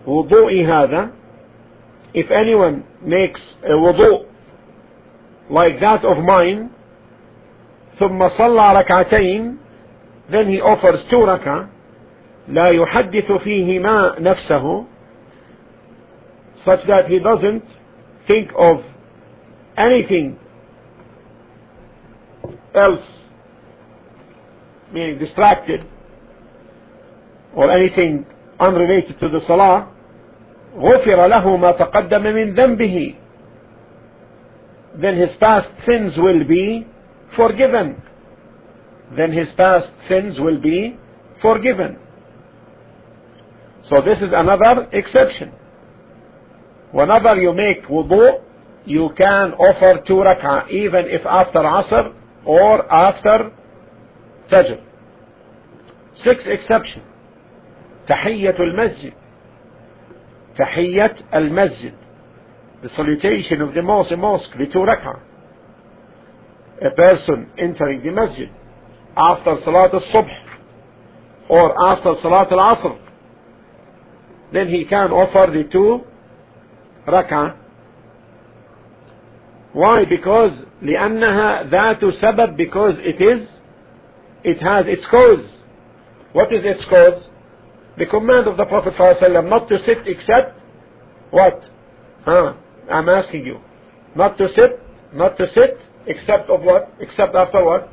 وضوء 0.07 0.65
هذا 0.65 1.11
if 2.13 2.31
anyone 2.31 2.83
makes 3.01 3.41
a 3.63 3.71
wudu 3.71 4.25
like 5.49 5.79
that 5.79 6.05
of 6.05 6.17
mine 6.23 6.69
ثم 7.99 8.29
صلى 8.37 8.83
ركعتين 8.83 9.57
then 10.29 10.47
he 10.47 10.61
offers 10.61 10.99
two 11.09 11.25
ركع 11.25 11.65
لا 12.47 12.69
يحدث 12.69 13.31
فيهما 13.31 14.19
نفسه 14.19 14.85
such 16.65 16.85
that 16.87 17.07
he 17.07 17.19
doesn't 17.19 17.63
think 18.27 18.51
of 18.55 18.83
anything 19.77 20.37
else 22.75 23.03
being 24.93 25.17
distracted 25.17 25.85
or 27.53 27.71
anything 27.71 28.25
unrelated 28.59 29.19
to 29.19 29.29
the 29.29 29.41
salah 29.47 29.91
غفر 30.77 31.27
له 31.27 31.57
ما 31.57 31.71
تقدم 31.71 32.23
من 32.23 32.55
ذنبه 32.55 33.15
then 34.97 35.15
his 35.17 35.35
past 35.39 35.69
sins 35.85 36.17
will 36.17 36.43
be 36.45 36.85
forgiven 37.35 38.01
then 39.15 39.31
his 39.31 39.47
past 39.57 39.87
sins 40.07 40.39
will 40.39 40.59
be 40.59 40.97
forgiven 41.41 41.97
so 43.89 44.01
this 44.01 44.19
is 44.19 44.31
another 44.33 44.87
exception 44.91 45.51
whenever 46.91 47.35
you 47.35 47.53
make 47.53 47.83
wudu 47.83 48.41
you 48.85 49.09
can 49.17 49.53
offer 49.53 50.01
two 50.07 50.21
rak'ah 50.29 50.69
even 50.69 51.05
if 51.07 51.25
after 51.25 51.59
Asr 51.59 52.13
or 52.45 52.91
after 52.91 53.51
Fajr. 54.50 54.80
Six 56.24 56.42
exception 56.46 57.02
تحية 58.08 58.56
المسجد 58.60 59.12
تحية 60.58 61.16
المسجد 61.34 61.92
the 62.82 62.88
salutation 62.96 63.60
of 63.60 63.74
the 63.74 63.82
mosque, 63.82 64.16
mosque 64.16 64.52
two 64.72 64.78
rak'ah 64.78 65.20
a 66.82 66.90
person 66.90 67.50
entering 67.58 68.02
the 68.02 68.10
masjid 68.10 68.50
after 69.16 69.58
salat 69.64 69.92
al-subh 69.94 70.30
or 71.48 71.66
after 71.90 72.14
salat 72.22 72.50
al-asr 72.50 72.98
then 74.52 74.68
he 74.68 74.84
can 74.84 75.10
offer 75.12 75.52
the 75.52 75.64
two 75.64 76.00
rak'ah 77.06 77.56
why 79.72 80.04
because 80.04 80.52
لأنها 80.82 81.62
ذات 81.70 82.04
سبب 82.04 82.56
because 82.56 82.94
it 83.00 83.20
is 83.20 83.46
it 84.44 84.60
has 84.62 84.86
its 84.86 85.04
cause. 85.10 85.46
What 86.32 86.52
is 86.52 86.60
its 86.64 86.84
cause? 86.86 87.22
The 87.98 88.06
command 88.06 88.46
of 88.46 88.56
the 88.56 88.64
Prophet 88.64 88.94
ﷺ 88.94 89.48
not 89.48 89.68
to 89.68 89.78
sit 89.84 89.98
except 90.06 90.58
what? 91.30 91.62
Huh? 92.24 92.54
I'm 92.90 93.08
asking 93.08 93.46
you. 93.46 93.60
Not 94.14 94.38
to 94.38 94.48
sit 94.54 94.80
not 95.12 95.36
to 95.38 95.46
sit 95.54 95.78
except 96.06 96.48
of 96.50 96.62
what? 96.62 96.92
Except 97.00 97.34
after 97.34 97.64
what? 97.64 97.88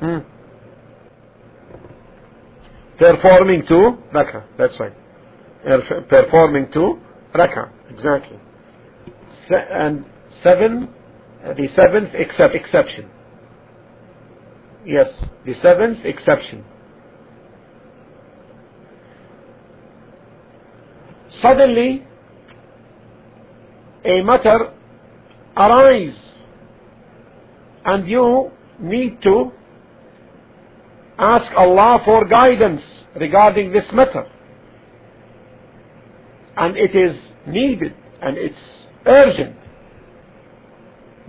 Hmm. 0.00 0.18
performing 2.98 3.66
two 3.66 3.98
rak'ah. 4.14 4.44
That's 4.56 4.78
right. 4.80 4.92
Performing 6.08 6.72
two 6.72 6.98
rak'ah. 7.34 7.70
Exactly. 7.90 8.38
And 9.50 10.06
seven 10.42 10.88
the 11.42 11.68
seventh 11.74 12.10
except 12.14 12.54
exception 12.54 13.10
yes 14.84 15.08
the 15.44 15.54
seventh 15.62 16.04
exception. 16.04 16.64
Suddenly 21.42 22.06
a 24.04 24.22
matter 24.22 24.72
arise 25.56 26.16
and 27.84 28.08
you 28.08 28.50
need 28.78 29.20
to 29.22 29.52
ask 31.18 31.52
Allah 31.56 32.00
for 32.04 32.24
guidance 32.26 32.82
regarding 33.18 33.72
this 33.72 33.84
matter. 33.92 34.26
And 36.56 36.76
it 36.76 36.94
is 36.94 37.16
needed 37.46 37.94
and 38.20 38.36
it's 38.36 38.54
urgent. 39.06 39.56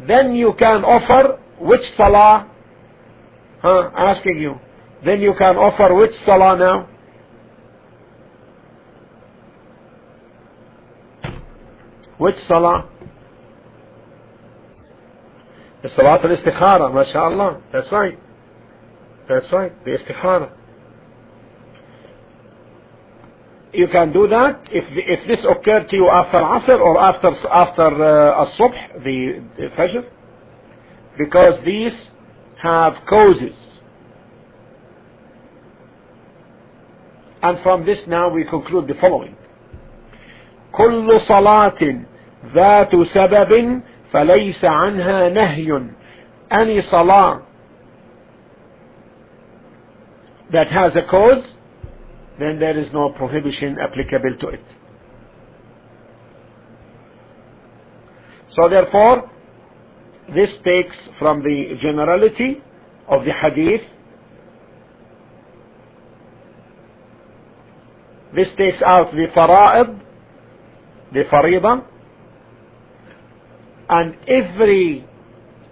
Then 0.07 0.35
you 0.35 0.53
can 0.57 0.83
offer 0.83 1.39
which 1.59 1.81
salah 1.95 2.50
huh? 3.61 3.91
Asking 3.95 4.39
you. 4.39 4.59
Then 5.05 5.21
you 5.21 5.33
can 5.37 5.57
offer 5.57 5.93
which 5.95 6.11
salah 6.25 6.57
now? 6.57 6.89
Which 12.17 12.35
salah? 12.47 12.87
The 15.83 15.89
salat 15.95 16.23
al-istikhara 16.23 16.93
mashallah. 16.93 17.61
That's 17.73 17.91
right. 17.91 18.19
That's 19.27 19.51
right. 19.51 19.73
The 19.85 19.97
istikhara. 19.97 20.51
You 23.73 23.87
can 23.87 24.11
do 24.11 24.27
that. 24.27 24.61
If 24.69 24.83
if 24.89 25.27
this 25.27 25.45
occurred 25.49 25.89
to 25.89 25.95
you 25.95 26.09
after 26.09 26.37
Asr 26.37 26.79
or 26.79 26.99
after 26.99 27.29
after 27.47 27.83
uh, 27.83 28.43
As-Subh, 28.43 29.03
the, 29.03 29.43
the 29.57 29.67
Fajr, 29.77 30.05
because 31.17 31.63
these 31.65 31.93
have 32.62 32.94
causes. 33.08 33.54
And 37.42 37.62
from 37.62 37.84
this 37.86 37.98
now 38.06 38.28
we 38.30 38.44
conclude 38.44 38.88
the 38.88 38.94
following. 38.94 39.36
كل 40.72 41.20
صلاة 41.28 42.04
ذات 42.54 42.94
سبب 43.14 43.82
فليس 44.12 44.64
عنها 44.64 45.28
نهي 45.28 45.90
any 46.50 46.80
salah 46.90 47.42
that 50.52 50.68
has 50.68 50.92
a 50.94 51.02
cause 51.10 51.44
then 52.38 52.58
there 52.58 52.78
is 52.78 52.92
no 52.92 53.10
prohibition 53.10 53.78
applicable 53.80 54.36
to 54.40 54.48
it. 54.48 54.64
So 58.54 58.68
therefore, 58.68 59.30
this 60.33 60.49
takes 60.63 60.95
from 61.19 61.43
the 61.43 61.77
generality 61.81 62.61
of 63.07 63.25
the 63.25 63.33
hadith, 63.33 63.81
this 68.33 68.47
takes 68.57 68.81
out 68.81 69.11
the 69.11 69.27
fara'id, 69.35 69.99
the 71.13 71.23
farida, 71.25 71.85
and 73.89 74.15
every 74.27 75.05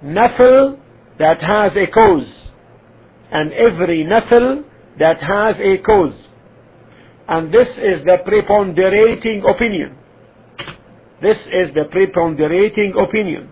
nafil 0.03 0.77
that 1.17 1.41
has 1.41 1.71
a 1.75 1.87
cause, 1.87 2.27
and 3.31 3.53
every 3.53 4.03
nafil 4.03 4.65
that 4.99 5.21
has 5.21 5.55
a 5.59 5.77
cause. 5.77 6.15
And 7.29 7.53
this 7.53 7.67
is 7.77 8.03
the 8.05 8.17
preponderating 8.25 9.43
opinion. 9.47 9.95
This 11.21 11.37
is 11.51 11.73
the 11.75 11.85
preponderating 11.85 12.93
opinion. 12.97 13.51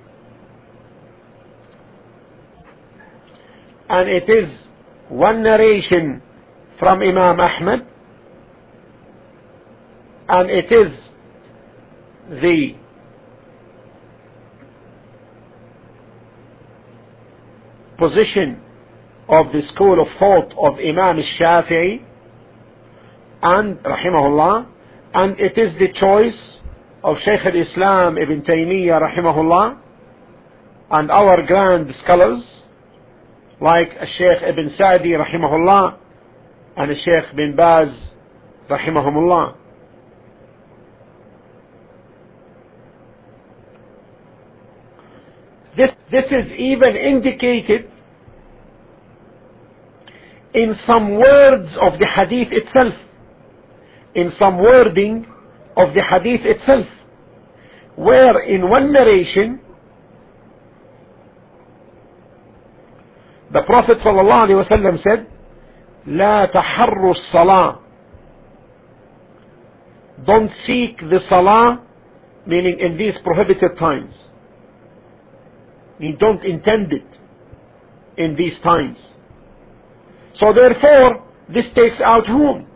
And 3.89 4.09
it 4.09 4.29
is 4.29 4.49
one 5.09 5.43
narration 5.43 6.21
from 6.79 7.01
Imam 7.01 7.39
Ahmad. 7.39 7.85
And 10.29 10.49
it 10.49 10.71
is 10.71 10.91
the 12.41 12.75
position 17.97 18.61
of 19.29 19.51
the 19.51 19.61
school 19.69 20.01
of 20.01 20.07
thought 20.19 20.53
of 20.57 20.79
Imam 20.79 21.17
Shafi'i. 21.17 22.03
And 23.41 23.77
rahimahullah 23.77 24.67
and 25.13 25.39
it 25.39 25.57
is 25.57 25.77
the 25.79 25.91
choice 25.93 26.37
of 27.03 27.17
Shaykh 27.19 27.45
al-Islam 27.45 28.17
Ibn 28.17 28.41
Taymiyyah 28.41 29.01
rahimahullah 29.01 29.77
and 30.91 31.11
our 31.11 31.41
grand 31.43 31.93
scholars 32.03 32.43
like 33.59 33.89
Shaykh 34.17 34.43
Ibn 34.43 34.75
Sa'di 34.77 35.09
rahimahullah 35.09 35.97
and 36.77 36.97
Shaykh 37.03 37.35
Bin 37.35 37.55
Baz 37.55 37.89
rahimahumullah. 38.69 39.55
This, 45.75 45.91
this 46.11 46.25
is 46.31 46.51
even 46.53 46.95
indicated 46.95 47.91
in 50.53 50.75
some 50.87 51.15
words 51.15 51.69
of 51.79 51.99
the 51.99 52.07
hadith 52.07 52.47
itself. 52.51 52.93
In 54.15 54.33
some 54.39 54.57
wording 54.57 55.27
of 55.75 55.93
the 55.93 56.01
hadith 56.01 56.41
itself. 56.43 56.87
Where 57.95 58.39
in 58.39 58.69
one 58.69 58.91
narration 58.91 59.61
the 63.52 63.62
Prophet 63.62 63.98
ﷺ 63.98 65.02
said 65.02 65.26
لا 66.06 66.46
تحروا 66.52 67.14
الصلاة 67.14 67.78
don't 70.24 70.50
seek 70.66 70.98
the 70.98 71.20
salah 71.28 71.80
meaning 72.46 72.78
in 72.78 72.96
these 72.96 73.14
prohibited 73.24 73.76
times 73.78 74.14
you 75.98 76.16
don't 76.16 76.44
intend 76.44 76.92
it 76.92 77.06
in 78.16 78.36
these 78.36 78.58
times 78.62 78.98
so 80.34 80.52
therefore 80.52 81.24
this 81.48 81.66
takes 81.74 82.00
out 82.00 82.26
whom 82.26 82.66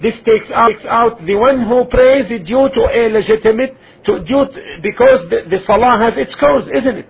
this 0.00 0.14
takes 0.24 0.50
out, 0.50 0.68
takes 0.68 0.84
out 0.84 1.24
the 1.24 1.36
one 1.36 1.66
who 1.66 1.86
prays 1.86 2.28
due 2.28 2.68
to 2.68 2.80
a 2.92 3.08
legitimate, 3.08 3.76
to, 4.04 4.22
due 4.24 4.44
to, 4.46 4.78
because 4.82 5.30
the, 5.30 5.48
the 5.48 5.64
salah 5.66 5.98
has 6.04 6.18
its 6.18 6.34
cause, 6.34 6.68
isn't 6.74 6.98
it? 6.98 7.08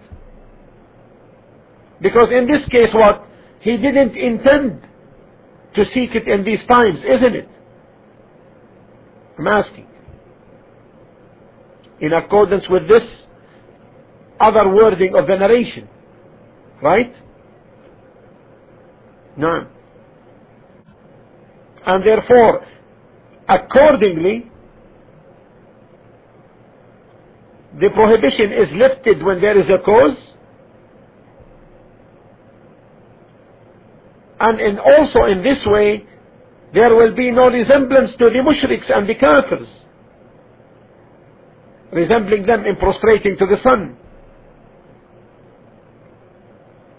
Because 2.02 2.30
in 2.32 2.48
this 2.48 2.68
case 2.70 2.90
what? 2.94 3.28
He 3.62 3.78
didn't 3.78 4.18
intend 4.18 4.82
to 5.76 5.86
seek 5.94 6.16
it 6.16 6.28
in 6.28 6.44
these 6.46 6.60
times, 6.68 7.00
isn't 7.06 7.36
it? 7.36 7.50
I'm 9.40 9.48
asking. 9.48 9.88
In 12.00 12.14
accordance 12.14 12.66
with 12.70 12.88
this 12.88 13.04
other 14.40 14.70
wording 14.74 15.16
of 15.16 15.28
the 15.28 15.38
narration. 15.38 15.88
Right? 16.82 17.14
No. 19.38 19.68
And 21.86 22.06
therefore, 22.06 22.66
Accordingly, 23.48 24.50
the 27.80 27.90
prohibition 27.92 28.54
is 28.54 28.70
lifted 28.74 29.24
when 29.24 29.42
there 29.42 29.60
is 29.60 29.70
a 29.70 29.80
cause 29.84 30.18
and 34.42 34.60
in 34.60 34.80
also 34.80 35.26
in 35.26 35.44
this 35.44 35.66
way 35.66 36.06
there 36.74 36.96
will 36.96 37.14
be 37.14 37.32
no 37.32 37.50
resemblance 37.50 38.12
to 38.18 38.30
the 38.30 38.40
mushriks 38.40 38.90
and 38.96 39.08
the 39.08 39.16
kafirs, 39.16 39.68
resembling 41.92 42.46
them 42.46 42.66
in 42.66 42.76
prostrating 42.78 43.38
to 43.38 43.46
the 43.46 43.62
sun. 43.62 43.98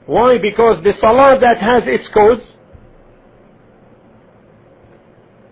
Why? 0.06 0.38
Because 0.38 0.82
the 0.84 0.92
salah 1.00 1.38
that 1.40 1.58
has 1.58 1.84
its 1.86 2.06
cause 2.08 2.42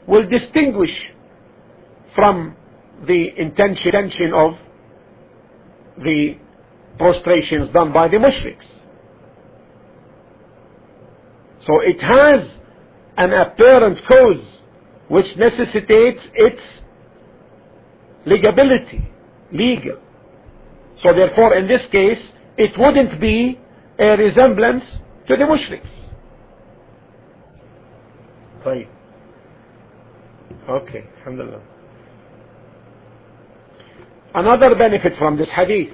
will 0.07 0.29
distinguish 0.29 0.95
from 2.15 2.57
the 3.07 3.39
intention 3.39 4.35
of 4.35 4.59
the 5.97 6.37
prostrations 6.99 7.71
done 7.73 7.93
by 7.93 8.09
the 8.09 8.17
mushriks. 8.17 8.67
So 11.66 11.80
it 11.82 12.02
has 12.02 12.48
an 13.18 13.34
apparent 13.34 14.00
cause 14.08 14.46
which 15.08 15.26
necessitates 15.38 16.22
its 16.34 16.62
legability, 18.26 19.08
legal. 19.52 20.00
So 21.02 21.14
therefore 21.14 21.56
in 21.56 21.68
this 21.68 21.82
case 21.92 22.22
it 22.58 22.78
wouldn't 22.78 23.20
be 23.20 23.60
a 24.00 24.18
resemblance 24.18 24.84
to 25.28 25.36
the 25.36 25.44
mushriks. 25.46 25.90
طيب. 28.66 28.88
Okay, 30.70 31.04
alhamdulillah. 31.20 31.62
Another 34.34 34.76
benefit 34.76 35.14
from 35.18 35.38
this 35.38 35.48
hadith. 35.50 35.94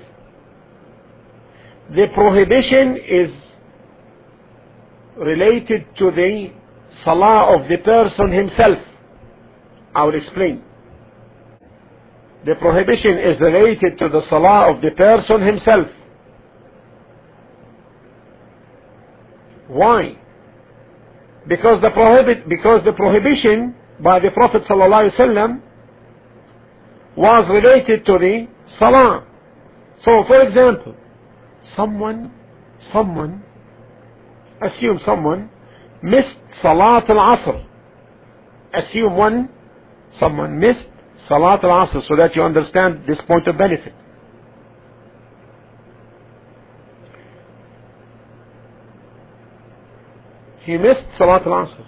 The 1.93 2.07
prohibition 2.13 2.97
is 2.97 3.29
related 5.16 5.86
to 5.98 6.10
the 6.10 6.52
salah 7.04 7.56
of 7.56 7.68
the 7.68 7.78
person 7.78 8.32
himself. 8.32 8.78
I 9.94 10.04
will 10.04 10.14
explain. 10.14 10.62
The 12.44 12.54
prohibition 12.56 13.18
is 13.18 13.40
related 13.40 13.98
to 13.98 14.08
the 14.08 14.22
salah 14.28 14.72
of 14.72 14.82
the 14.82 14.90
person 14.92 15.40
himself. 15.40 15.88
Why? 19.68 20.18
Because 21.48 21.80
the 21.82 21.90
prohibit 21.90 22.48
because 22.48 22.84
the 22.84 22.92
prohibition 22.92 23.74
by 24.00 24.18
the 24.20 24.30
Prophet 24.30 24.64
ﷺ 24.64 25.60
was 27.16 27.48
related 27.48 28.04
to 28.06 28.18
the 28.18 28.48
salah. 28.78 29.24
So 30.04 30.24
for 30.24 30.42
example, 30.42 30.94
someone 31.74 32.32
someone 32.92 33.42
assume 34.62 35.00
someone 35.04 35.50
missed 36.02 36.36
Salat 36.62 37.08
al-Asr. 37.08 37.64
Assume 38.72 39.16
one, 39.16 39.48
someone 40.18 40.58
missed 40.58 40.86
Salat 41.28 41.64
al-Asr 41.64 42.06
so 42.06 42.16
that 42.16 42.34
you 42.34 42.42
understand 42.42 43.02
this 43.06 43.18
point 43.26 43.46
of 43.48 43.58
benefit. 43.58 43.94
He 50.60 50.76
missed 50.76 51.04
Salat 51.18 51.46
al-Asr. 51.46 51.86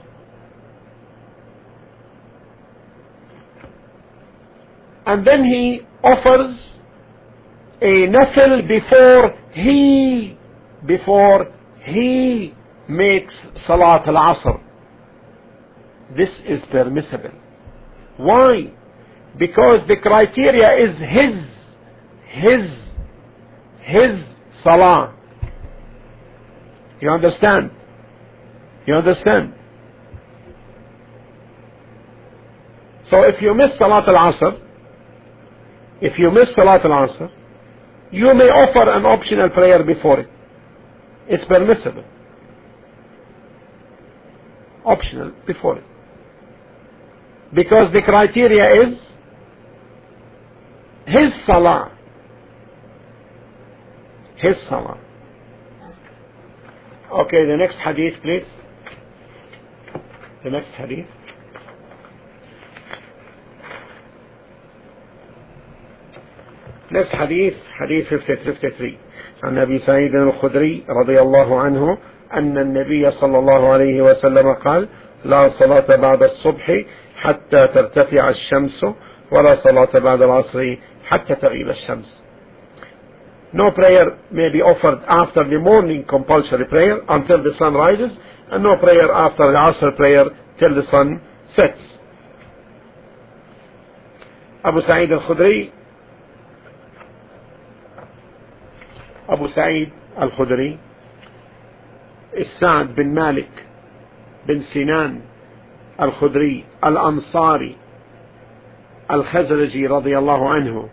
And 5.06 5.26
then 5.26 5.44
he 5.44 5.80
offers 6.04 6.58
a 7.80 8.08
nafil 8.08 8.68
before 8.68 9.38
he, 9.52 10.36
before 10.86 11.50
he 11.84 12.54
makes 12.89 13.34
Salat 13.66 14.07
al-Asr. 14.09 14.61
This 16.16 16.30
is 16.47 16.61
permissible. 16.70 17.32
Why? 18.16 18.72
Because 19.39 19.80
the 19.86 19.97
criteria 19.97 20.70
is 20.89 20.99
his, 20.99 21.45
his, 22.43 22.70
his 23.80 24.24
Salah. 24.64 25.14
You 27.01 27.11
understand? 27.11 27.70
You 28.86 28.95
understand? 28.95 29.55
So 33.11 33.22
if 33.24 33.41
you 33.43 33.55
miss 33.55 33.70
Salat 33.78 34.09
al-Asr, 34.09 34.61
if 36.01 36.18
you 36.18 36.30
miss 36.30 36.49
Salat 36.57 36.84
al-Asr, 36.84 37.30
you 38.11 38.32
may 38.34 38.49
offer 38.49 38.91
an 38.91 39.05
optional 39.05 39.51
prayer 39.51 39.84
before 39.84 40.20
it. 40.20 40.30
It's 41.28 41.45
permissible 41.45 42.05
optional 44.88 45.31
before 45.45 45.77
it. 45.77 45.84
Because 47.53 47.93
the 47.93 48.01
criteria 48.01 48.88
is 48.88 48.97
his 51.05 51.31
salah. 51.45 51.91
His 54.38 54.55
salah. 54.67 54.99
Okay, 57.11 57.45
the 57.45 57.57
next 57.57 57.75
hadith, 57.75 58.21
please. 58.23 58.45
The 60.43 60.49
next 60.49 60.69
hadith. 60.69 61.05
Next 66.91 67.11
hadith, 67.11 67.55
hadith 67.79 68.07
53. 68.09 68.97
عن 69.43 69.57
أبي 69.57 69.79
سعيد 69.79 70.15
الخدري 70.15 70.84
رضي 70.89 71.21
الله 71.21 71.61
عنه 71.61 71.97
أن 72.34 72.58
النبي 72.58 73.10
صلى 73.10 73.38
الله 73.38 73.72
عليه 73.72 74.02
وسلم 74.02 74.52
قال 74.52 74.88
لا 75.24 75.50
صلاة 75.58 75.96
بعد 75.96 76.22
الصبح 76.22 76.82
حتى 77.16 77.66
ترتفع 77.66 78.28
الشمس 78.28 78.84
ولا 79.32 79.54
صلاة 79.64 79.98
بعد 79.98 80.22
العصر 80.22 80.76
حتى 81.04 81.34
تغيب 81.34 81.68
الشمس 81.68 82.18
No 83.52 83.70
prayer 83.70 84.18
may 84.30 84.50
be 84.50 84.60
offered 84.60 85.00
after 85.08 85.42
the 85.48 85.58
morning 85.58 86.04
compulsory 86.04 86.66
prayer 86.66 87.00
until 87.08 87.42
the 87.42 87.54
sun 87.58 87.72
rises 87.72 88.10
and 88.50 88.62
no 88.62 88.76
prayer 88.76 89.10
after 89.10 89.50
the 89.50 89.56
Asr 89.56 89.96
prayer 89.96 90.26
till 90.58 90.74
the 90.74 90.82
sun 90.90 91.18
sets. 91.56 91.80
Abu 94.62 94.82
Sa'id 94.82 95.10
al-Khudri 95.12 95.72
Abu 99.30 99.48
Sa'id 99.54 99.92
al-Khudri 100.18 100.78
السعد 102.38 102.95
بن 102.95 103.07
مالك 103.13 103.65
بن 104.47 104.61
سنان 104.73 105.21
الخدري 106.01 106.63
الأنصاري 106.86 107.75
الخزرجي 109.11 109.88
رضي 109.88 110.17
الله 110.17 110.49
عنه 110.49 110.89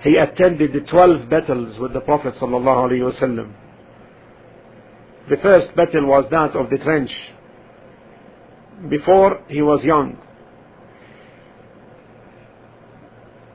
he 0.00 0.16
attended 0.16 0.72
the 0.72 0.80
12 0.80 1.28
battles 1.28 1.78
with 1.78 1.92
the 1.92 2.00
Prophet 2.00 2.34
صلى 2.40 2.56
الله 2.56 2.82
عليه 2.82 3.02
وسلم 3.02 3.48
the 5.28 5.36
first 5.36 5.74
battle 5.76 6.06
was 6.06 6.24
that 6.30 6.54
of 6.56 6.70
the 6.70 6.78
trench 6.78 7.10
before 8.88 9.40
he 9.48 9.62
was 9.62 9.82
young 9.84 10.16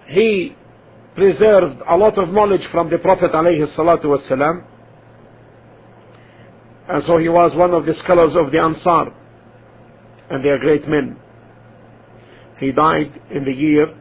he 0.08 0.56
preserved 1.16 1.78
a 1.88 1.96
lot 1.98 2.18
of 2.18 2.30
knowledge 2.30 2.68
from 2.72 2.90
the 2.90 2.98
Prophet 2.98 3.32
عليه 3.32 3.64
الصلاة 3.64 4.06
والسلام 4.06 4.62
and 6.89 7.05
so 7.07 7.19
he 7.19 7.29
was 7.29 7.55
one 7.55 7.73
of 7.73 7.85
the 7.85 7.95
scholars 8.03 8.35
of 8.35 8.51
the 8.51 8.61
Ansar. 8.61 9.13
And 10.31 10.45
they 10.45 10.49
are 10.49 10.59
great 10.59 10.89
men. 10.89 11.19
He 12.59 12.73
died 12.73 13.21
in 13.31 13.45
the 13.45 13.53
year 13.53 13.95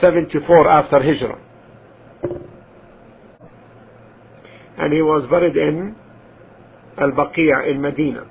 74 0.00 0.68
after 0.68 1.02
Hijrah. 1.02 1.40
And 4.76 4.92
he 4.92 5.02
was 5.02 5.28
buried 5.30 5.56
in 5.56 5.96
Al-Baqiyah 6.98 7.70
in 7.70 7.80
Medina. 7.80 8.26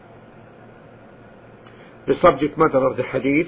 The 2.08 2.16
subject 2.22 2.58
matter 2.58 2.86
of 2.86 2.98
the 2.98 3.04
hadith 3.04 3.48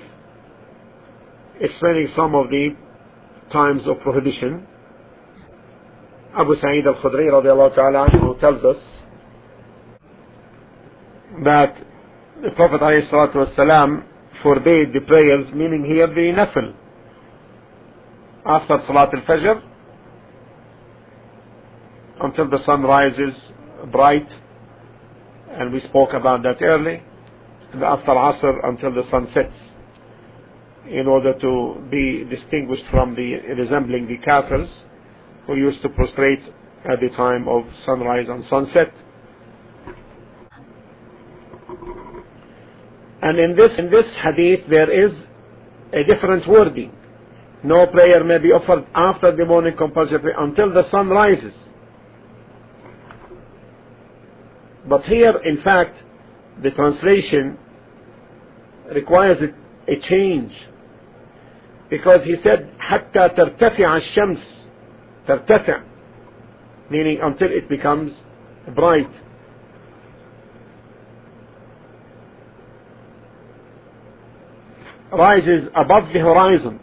explaining 1.59 2.09
some 2.15 2.35
of 2.35 2.49
the 2.49 2.75
times 3.51 3.83
of 3.85 3.99
prohibition 3.99 4.65
Abu 6.34 6.54
Sa'id 6.60 6.86
al-Khudri 6.86 7.28
radiallahu 7.30 7.74
ta'ala 7.74 8.08
anhu 8.08 8.38
tells 8.40 8.64
us 8.64 8.76
that 11.44 11.74
the 12.42 12.50
Prophet 12.52 12.80
والسلام, 12.80 14.04
forbade 14.42 14.92
the 14.92 15.00
prayers, 15.00 15.52
meaning 15.52 15.84
here 15.84 16.06
the 16.06 16.32
nafil. 16.32 16.74
After 18.44 18.82
Salat 18.86 19.10
al-Fajr, 19.14 19.62
until 22.22 22.48
the 22.48 22.64
sun 22.64 22.82
rises 22.82 23.34
bright, 23.92 24.28
and 25.50 25.72
we 25.72 25.80
spoke 25.80 26.12
about 26.12 26.42
that 26.42 26.62
early, 26.62 27.02
and 27.72 27.82
after 27.82 28.12
Asr 28.12 28.66
until 28.66 28.94
the 28.94 29.08
sun 29.10 29.28
sets, 29.34 29.52
in 30.88 31.06
order 31.06 31.38
to 31.38 31.82
be 31.90 32.24
distinguished 32.24 32.84
from 32.90 33.14
the 33.14 33.34
resembling 33.56 34.06
the 34.06 34.18
kafirs, 34.18 34.68
who 35.47 35.55
used 35.55 35.81
to 35.81 35.89
prostrate 35.89 36.41
at 36.89 36.99
the 36.99 37.09
time 37.09 37.47
of 37.47 37.63
sunrise 37.85 38.27
and 38.29 38.45
sunset. 38.49 38.93
And 43.21 43.39
in 43.39 43.55
this, 43.55 43.71
in 43.77 43.89
this 43.89 44.05
hadith 44.21 44.69
there 44.69 44.89
is 44.89 45.11
a 45.93 46.03
different 46.03 46.47
wording. 46.47 46.91
No 47.63 47.87
prayer 47.87 48.23
may 48.23 48.37
be 48.37 48.51
offered 48.51 48.85
after 48.93 49.35
the 49.35 49.45
morning 49.45 49.75
compulsory 49.75 50.33
until 50.37 50.71
the 50.71 50.89
sun 50.91 51.09
rises. 51.09 51.53
But 54.87 55.03
here, 55.05 55.37
in 55.43 55.63
fact, 55.63 55.97
the 56.61 56.69
translation 56.71 57.57
requires 58.93 59.41
a, 59.41 59.91
a 59.91 59.99
change 60.01 60.53
because 61.89 62.23
he 62.23 62.35
said 62.43 62.71
حتى 62.79 63.29
ترتفع 63.29 63.97
الشمس 63.97 64.54
ترتفع 65.28 65.80
meaning 66.90 67.20
until 67.22 67.48
it 67.50 67.68
becomes 67.68 68.12
bright. 68.74 69.08
Rises 75.12 75.68
above 75.74 76.12
the 76.12 76.20
horizon. 76.20 76.80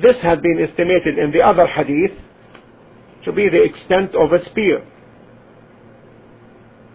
This 0.00 0.16
had 0.22 0.42
been 0.42 0.64
estimated 0.68 1.18
in 1.18 1.32
the 1.32 1.42
other 1.42 1.66
hadith 1.66 2.16
to 3.24 3.32
be 3.32 3.48
the 3.48 3.62
extent 3.62 4.14
of 4.14 4.32
a 4.32 4.44
spear. 4.50 4.86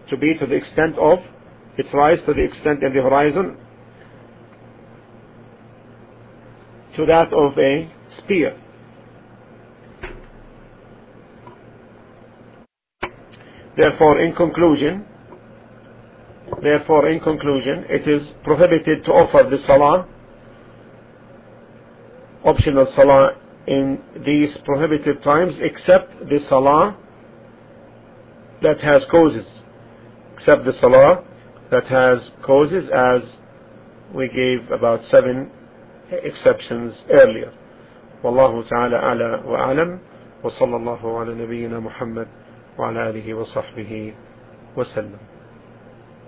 To 0.08 0.16
be 0.16 0.34
to 0.38 0.46
the 0.46 0.54
extent 0.54 0.98
of 0.98 1.18
its 1.76 1.88
rise 1.92 2.18
to 2.26 2.32
the 2.32 2.44
extent 2.44 2.82
in 2.82 2.94
the 2.94 3.02
horizon 3.02 3.58
To 6.95 7.05
that 7.05 7.33
of 7.33 7.57
a 7.57 7.91
spear. 8.23 8.59
Therefore, 13.77 14.19
in 14.19 14.35
conclusion, 14.35 15.05
therefore, 16.61 17.07
in 17.07 17.19
conclusion, 17.21 17.85
it 17.87 18.07
is 18.07 18.27
prohibited 18.43 19.05
to 19.05 19.11
offer 19.11 19.49
the 19.49 19.57
salah, 19.65 20.05
optional 22.43 22.91
salah 22.95 23.37
in 23.67 24.01
these 24.25 24.49
prohibited 24.65 25.23
times, 25.23 25.53
except 25.59 26.19
the 26.27 26.39
salah 26.49 26.97
that 28.61 28.81
has 28.81 29.03
causes, 29.09 29.45
except 30.35 30.65
the 30.65 30.73
salah 30.81 31.23
that 31.71 31.85
has 31.87 32.19
causes, 32.43 32.89
as 32.93 33.21
we 34.13 34.27
gave 34.27 34.69
about 34.71 35.01
seven 35.09 35.51
exceptions 36.11 36.93
earlier. 37.09 37.51
والله 38.23 38.63
تعالى 38.69 38.95
أعلى 38.95 39.41
وأعلم 39.45 39.99
وصلى 40.43 40.75
الله 40.75 41.19
على 41.19 41.33
نبينا 41.33 41.79
محمد 41.79 42.27
وعلى 42.77 43.09
آله 43.09 43.33
وصحبه 43.33 44.13
وسلم 44.77 45.17